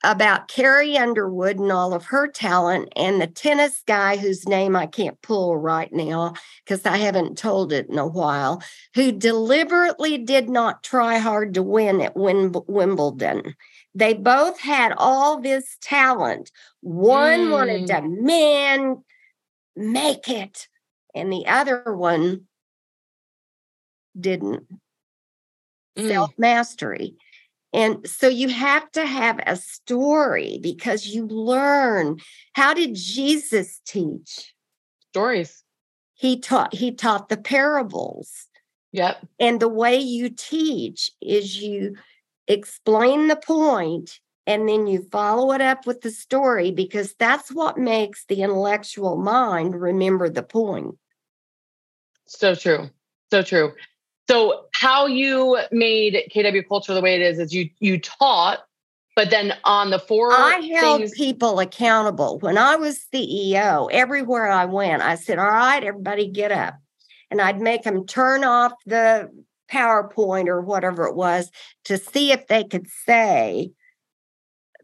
about 0.04 0.48
Carrie 0.48 0.98
Underwood 0.98 1.60
and 1.60 1.72
all 1.72 1.94
of 1.94 2.06
her 2.06 2.28
talent, 2.28 2.90
and 2.96 3.22
the 3.22 3.28
tennis 3.28 3.84
guy 3.88 4.18
whose 4.18 4.48
name 4.48 4.76
I 4.76 4.86
can't 4.86 5.22
pull 5.22 5.58
right 5.58 5.92
now 5.94 6.34
because 6.66 6.86
I 6.86 6.98
haven't 6.98 7.38
told 7.38 7.72
it 7.72 7.88
in 7.90 7.98
a 7.98 8.08
while, 8.08 8.62
who 8.96 9.12
deliberately 9.12 10.18
did 10.18 10.50
not 10.50 10.84
try 10.84 11.18
hard 11.18 11.54
to 11.54 11.64
win 11.64 12.02
at 12.02 12.16
Wim- 12.16 12.68
Wimbledon. 12.68 13.56
They 13.96 14.14
both 14.14 14.60
had 14.60 14.94
all 14.98 15.40
this 15.40 15.78
talent. 15.82 16.52
One 16.82 17.48
mm. 17.48 17.52
wanted 17.52 17.88
to, 17.88 18.02
hmm. 18.02 18.26
man, 18.26 19.04
make 19.76 20.28
it, 20.28 20.68
and 21.16 21.32
the 21.32 21.46
other 21.48 21.94
one 21.94 22.48
didn't. 24.20 24.68
Mm. 25.98 26.08
Self 26.08 26.32
mastery. 26.38 27.16
And 27.74 28.08
so 28.08 28.28
you 28.28 28.50
have 28.50 28.90
to 28.92 29.06
have 29.06 29.40
a 29.48 29.56
story 29.56 30.60
because 30.62 31.08
you 31.08 31.26
learn. 31.26 32.20
How 32.54 32.74
did 32.74 32.94
Jesus 32.94 33.82
teach? 33.86 34.54
Stories. 35.10 35.64
He 36.14 36.40
taught 36.40 36.74
he 36.74 36.92
taught 36.92 37.30
the 37.30 37.38
parables. 37.38 38.48
Yep. 38.92 39.26
And 39.40 39.60
the 39.60 39.68
way 39.68 39.98
you 39.98 40.30
teach 40.30 41.12
is 41.20 41.62
you 41.62 41.96
explain 42.48 43.28
the 43.28 43.36
point 43.36 44.20
and 44.46 44.68
then 44.68 44.86
you 44.88 45.08
follow 45.12 45.52
it 45.54 45.62
up 45.62 45.88
with 45.88 46.02
the 46.02 46.12
story 46.12 46.72
because 46.72 47.16
that's 47.18 47.52
what 47.52 47.78
makes 47.78 48.26
the 48.26 48.42
intellectual 48.44 49.18
mind 49.18 49.80
remember 49.80 50.30
the 50.30 50.44
point. 50.44 50.96
So 52.28 52.54
true. 52.54 52.90
So 53.32 53.42
true. 53.42 53.74
So 54.30 54.66
how 54.84 55.06
you 55.06 55.58
made 55.72 56.30
KW 56.36 56.68
culture 56.68 56.94
the 56.94 57.00
way 57.00 57.16
it 57.16 57.22
is 57.22 57.40
is 57.40 57.54
you 57.54 57.70
you 57.80 57.98
taught, 57.98 58.66
but 59.16 59.30
then 59.30 59.54
on 59.64 59.92
the 59.92 60.00
four 60.00 60.34
I 60.34 60.60
held 60.60 61.00
things- 61.00 61.14
people 61.14 61.62
accountable. 61.62 62.38
When 62.40 62.58
I 62.58 62.76
was 62.76 63.00
CEO, 63.14 63.90
everywhere 63.94 64.50
I 64.50 64.66
went, 64.66 65.02
I 65.02 65.16
said, 65.16 65.40
"All 65.40 65.48
right, 65.48 65.82
everybody 65.82 66.28
get 66.28 66.52
up." 66.52 66.76
And 67.32 67.40
I'd 67.42 67.62
make 67.62 67.84
them 67.84 68.06
turn 68.06 68.44
off 68.44 68.74
the 68.86 69.30
PowerPoint 69.72 70.50
or 70.50 70.60
whatever 70.60 71.08
it 71.08 71.16
was 71.16 71.50
to 71.86 71.98
see 71.98 72.34
if 72.34 72.48
they 72.48 72.66
could 72.66 72.88
say 73.06 73.72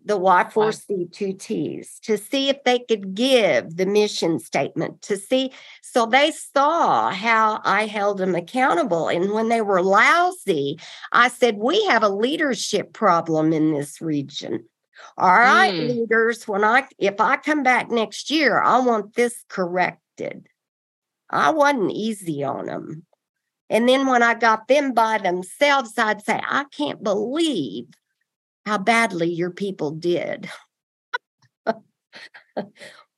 the 0.06 0.20
Y4C2Ts 0.20 2.00
to 2.02 2.18
see 2.18 2.50
if 2.50 2.64
they 2.64 2.80
could 2.80 3.14
give 3.14 3.76
the 3.76 3.86
mission 3.86 4.39
statement, 4.39 5.02
to 5.04 5.18
see. 5.18 5.52
So 5.82 6.06
they 6.06 6.32
saw 6.32 7.12
how 7.12 7.62
I 7.64 7.86
held 7.86 8.18
them 8.18 8.36
accountable. 8.36 9.08
And 9.08 9.32
when 9.32 9.50
they 9.50 9.62
were 9.62 9.82
lousy, 9.82 10.80
I 11.12 11.28
said, 11.28 11.58
We 11.58 11.86
have 11.86 12.04
a 12.04 12.10
leadership 12.10 12.93
problem 12.93 13.54
in 13.54 13.74
this 13.74 14.02
region. 14.02 14.66
All 15.18 15.30
right, 15.30 15.74
mm. 15.74 15.89
leaders, 15.89 16.47
when 16.47 16.64
I 16.64 16.88
if 16.97 17.20
I 17.20 17.38
come 17.38 17.64
back 17.64 17.89
next 17.89 18.30
year, 18.30 18.62
I 18.62 18.80
want 18.80 19.16
this 19.16 19.43
corrected. 19.47 20.47
I 21.30 21.52
wasn't 21.52 21.91
easy 21.91 22.43
on 22.43 22.66
them. 22.66 23.06
And 23.70 23.88
then 23.88 24.08
when 24.08 24.24
I 24.24 24.34
got 24.34 24.68
them 24.68 24.93
by 24.93 25.20
themselves, 25.20 25.97
I'd 25.97 26.24
say, 26.24 26.41
I 26.43 26.66
can't 26.72 27.04
believe 27.04 27.86
how 28.66 28.78
badly 28.78 29.32
your 29.32 29.51
people 29.51 29.91
did. 29.91 30.49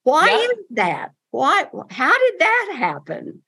Why 0.04 0.28
yeah. 0.28 0.38
is 0.38 0.66
that? 0.72 1.12
Why? 1.32 1.66
How 1.90 2.18
did 2.18 2.40
that 2.40 2.76
happen? 2.78 3.44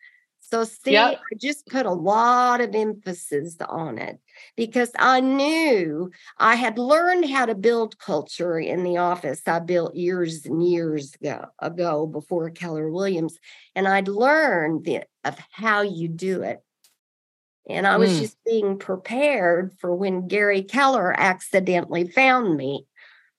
So, 0.54 0.66
see, 0.66 0.92
yep. 0.92 1.20
I 1.20 1.36
just 1.42 1.66
put 1.66 1.88
a 1.88 1.92
lot 1.92 2.62
of 2.62 2.76
emphasis 2.76 3.56
on 3.68 3.98
it 3.98 4.20
because 4.56 4.92
I 5.00 5.20
knew 5.20 6.12
I 6.38 6.54
had 6.54 6.78
learned 6.78 7.28
how 7.28 7.48
to 7.48 7.56
build 7.56 7.98
culture 7.98 8.60
in 8.60 8.84
the 8.84 8.98
office 8.98 9.42
I 9.48 9.58
built 9.60 9.96
years 9.96 10.46
and 10.46 10.64
years 10.64 11.16
ago, 11.16 11.46
ago 11.58 12.06
before 12.06 12.52
Keller 12.52 12.92
Williams. 12.92 13.40
And 13.74 13.88
I'd 13.88 14.08
learned 14.08 14.86
the, 14.86 15.06
of 15.24 15.40
how 15.50 15.82
you 15.82 16.08
do 16.08 16.44
it. 16.44 16.60
And 17.70 17.88
I 17.88 17.98
was 17.98 18.12
mm. 18.12 18.20
just 18.20 18.38
being 18.46 18.78
prepared 18.78 19.74
for 19.80 19.96
when 19.96 20.28
Gary 20.28 20.64
Keller 20.64 21.14
accidentally 21.18 22.08
found 22.08 22.58
me. 22.58 22.86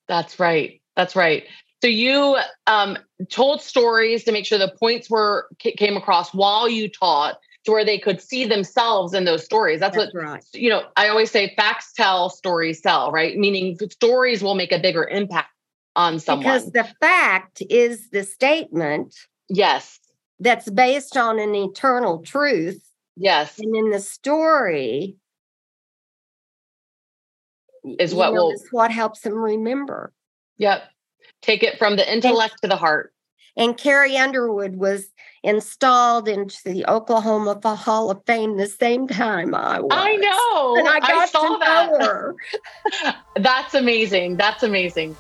That's 0.09 0.41
right. 0.41 0.81
That's 0.97 1.15
right. 1.15 1.45
So 1.83 1.89
you 1.89 2.39
um, 2.67 2.97
told 3.29 3.61
stories 3.61 4.25
to 4.25 4.33
make 4.33 4.47
sure 4.47 4.59
the 4.59 4.73
points 4.81 5.11
were 5.11 5.49
came 5.59 5.97
across 5.97 6.33
while 6.33 6.69
you 6.69 6.89
taught, 6.89 7.37
to 7.65 7.73
where 7.73 7.85
they 7.85 7.99
could 7.99 8.21
see 8.21 8.45
themselves 8.45 9.15
in 9.15 9.25
those 9.25 9.45
stories. 9.45 9.81
That's, 9.81 9.97
That's 9.97 10.15
what 10.15 10.23
right. 10.23 10.45
you 10.55 10.71
know. 10.71 10.85
I 10.97 11.09
always 11.09 11.31
say 11.31 11.55
facts 11.57 11.93
tell, 11.95 12.31
stories 12.31 12.81
sell. 12.83 13.11
Right, 13.11 13.37
meaning 13.37 13.79
stories 13.91 14.43
will 14.43 14.55
make 14.55 14.73
a 14.73 14.79
bigger 14.79 15.07
impact 15.07 15.51
on 15.97 16.19
someone 16.21 16.45
because 16.45 16.73
the 16.73 16.89
fact 17.01 17.63
is 17.69 18.11
the 18.11 18.25
statement. 18.25 19.15
Yes, 19.49 19.99
that's 20.41 20.71
based 20.71 21.17
on 21.17 21.39
an 21.39 21.55
eternal 21.55 22.23
truth. 22.23 22.84
Yes, 23.17 23.59
and 23.59 23.75
in 23.77 23.91
the 23.91 24.01
story 24.01 25.17
is 27.99 28.15
what 28.15 28.33
will 28.33 28.51
is 28.51 28.67
what 28.71 28.91
helps 28.91 29.21
them 29.21 29.35
remember. 29.35 30.13
Yep. 30.59 30.83
Take 31.43 31.63
it 31.63 31.79
from 31.79 31.97
the 31.97 32.13
intellect 32.13 32.55
and, 32.55 32.63
to 32.63 32.69
the 32.69 32.77
heart. 32.77 33.13
And 33.57 33.77
Carrie 33.77 34.17
Underwood 34.17 34.77
was 34.77 35.07
installed 35.43 36.29
into 36.29 36.57
the 36.65 36.87
Oklahoma 36.87 37.61
Hall 37.77 38.11
of 38.11 38.23
Fame 38.27 38.57
the 38.57 38.67
same 38.67 39.07
time 39.07 39.55
I 39.55 39.81
was. 39.81 39.91
I 39.93 40.17
know. 40.17 40.77
And 40.79 40.89
I 40.89 41.01
got 41.01 41.11
I 41.11 41.27
saw 41.27 41.43
to 41.43 41.59
that. 41.59 41.91
know 41.91 42.07
her. 42.07 42.35
That's 43.37 43.75
amazing. 43.75 44.37
That's 44.37 44.63
amazing. 44.63 45.17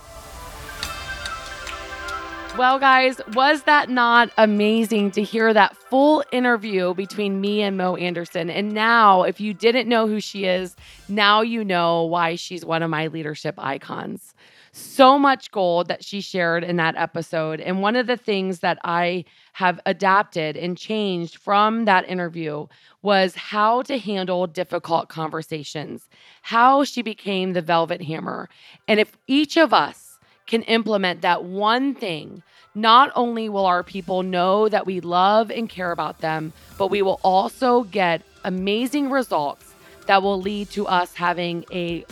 Well, 2.56 2.78
guys, 2.78 3.20
was 3.32 3.64
that 3.64 3.90
not 3.90 4.30
amazing 4.38 5.10
to 5.12 5.24
hear 5.24 5.52
that 5.52 5.76
full 5.76 6.22
interview 6.30 6.94
between 6.94 7.40
me 7.40 7.62
and 7.62 7.76
Mo 7.76 7.96
Anderson? 7.96 8.48
And 8.48 8.72
now, 8.72 9.24
if 9.24 9.40
you 9.40 9.52
didn't 9.52 9.88
know 9.88 10.06
who 10.06 10.20
she 10.20 10.44
is, 10.44 10.76
now 11.08 11.40
you 11.40 11.64
know 11.64 12.04
why 12.04 12.36
she's 12.36 12.64
one 12.64 12.84
of 12.84 12.90
my 12.90 13.08
leadership 13.08 13.56
icons 13.58 14.34
so 14.76 15.18
much 15.18 15.52
gold 15.52 15.86
that 15.86 16.04
she 16.04 16.20
shared 16.20 16.64
in 16.64 16.76
that 16.76 16.96
episode. 16.96 17.60
And 17.60 17.80
one 17.80 17.94
of 17.94 18.08
the 18.08 18.16
things 18.16 18.58
that 18.58 18.78
I 18.82 19.24
have 19.52 19.80
adapted 19.86 20.56
and 20.56 20.76
changed 20.76 21.36
from 21.36 21.84
that 21.84 22.08
interview 22.08 22.66
was 23.00 23.36
how 23.36 23.82
to 23.82 23.98
handle 23.98 24.48
difficult 24.48 25.08
conversations, 25.08 26.08
how 26.42 26.82
she 26.82 27.02
became 27.02 27.52
the 27.52 27.62
velvet 27.62 28.02
hammer. 28.02 28.48
And 28.88 28.98
if 28.98 29.16
each 29.28 29.56
of 29.56 29.72
us 29.72 30.03
can 30.46 30.62
implement 30.62 31.22
that 31.22 31.44
one 31.44 31.94
thing, 31.94 32.42
not 32.74 33.10
only 33.14 33.48
will 33.48 33.66
our 33.66 33.82
people 33.82 34.22
know 34.22 34.68
that 34.68 34.86
we 34.86 35.00
love 35.00 35.50
and 35.50 35.68
care 35.68 35.92
about 35.92 36.18
them, 36.18 36.52
but 36.76 36.88
we 36.88 37.02
will 37.02 37.20
also 37.22 37.84
get 37.84 38.22
amazing 38.44 39.10
results 39.10 39.74
that 40.06 40.22
will 40.22 40.40
lead 40.40 40.68
to 40.70 40.86
us 40.86 41.14
having 41.14 41.64
a 41.72 42.04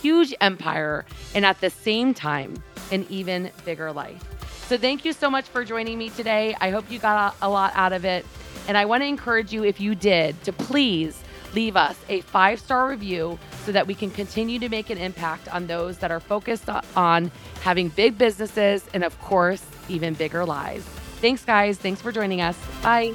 huge 0.00 0.34
empire 0.40 1.04
and 1.34 1.46
at 1.46 1.60
the 1.60 1.70
same 1.70 2.12
time, 2.12 2.54
an 2.92 3.06
even 3.08 3.50
bigger 3.64 3.92
life. 3.92 4.22
So, 4.66 4.76
thank 4.76 5.04
you 5.04 5.12
so 5.12 5.30
much 5.30 5.46
for 5.46 5.64
joining 5.64 5.98
me 5.98 6.10
today. 6.10 6.56
I 6.60 6.70
hope 6.70 6.90
you 6.90 6.98
got 6.98 7.34
a 7.42 7.48
lot 7.48 7.72
out 7.74 7.92
of 7.92 8.04
it. 8.04 8.24
And 8.68 8.76
I 8.76 8.84
want 8.84 9.02
to 9.02 9.06
encourage 9.06 9.52
you, 9.52 9.64
if 9.64 9.80
you 9.80 9.94
did, 9.94 10.40
to 10.44 10.52
please 10.52 11.20
leave 11.54 11.76
us 11.76 11.98
a 12.08 12.20
five 12.22 12.60
star 12.60 12.88
review 12.88 13.38
so 13.64 13.72
that 13.72 13.86
we 13.86 13.94
can 13.94 14.10
continue 14.10 14.58
to 14.58 14.68
make 14.68 14.90
an 14.90 14.98
impact 14.98 15.48
on 15.48 15.66
those 15.66 15.98
that 15.98 16.10
are 16.10 16.20
focused 16.20 16.68
on 16.96 17.30
having 17.62 17.88
big 17.88 18.16
businesses 18.16 18.84
and, 18.94 19.04
of 19.04 19.18
course, 19.20 19.64
even 19.88 20.14
bigger 20.14 20.44
lives. 20.44 20.84
Thanks, 21.20 21.44
guys. 21.44 21.78
Thanks 21.78 22.00
for 22.00 22.12
joining 22.12 22.40
us. 22.40 22.58
Bye. 22.82 23.14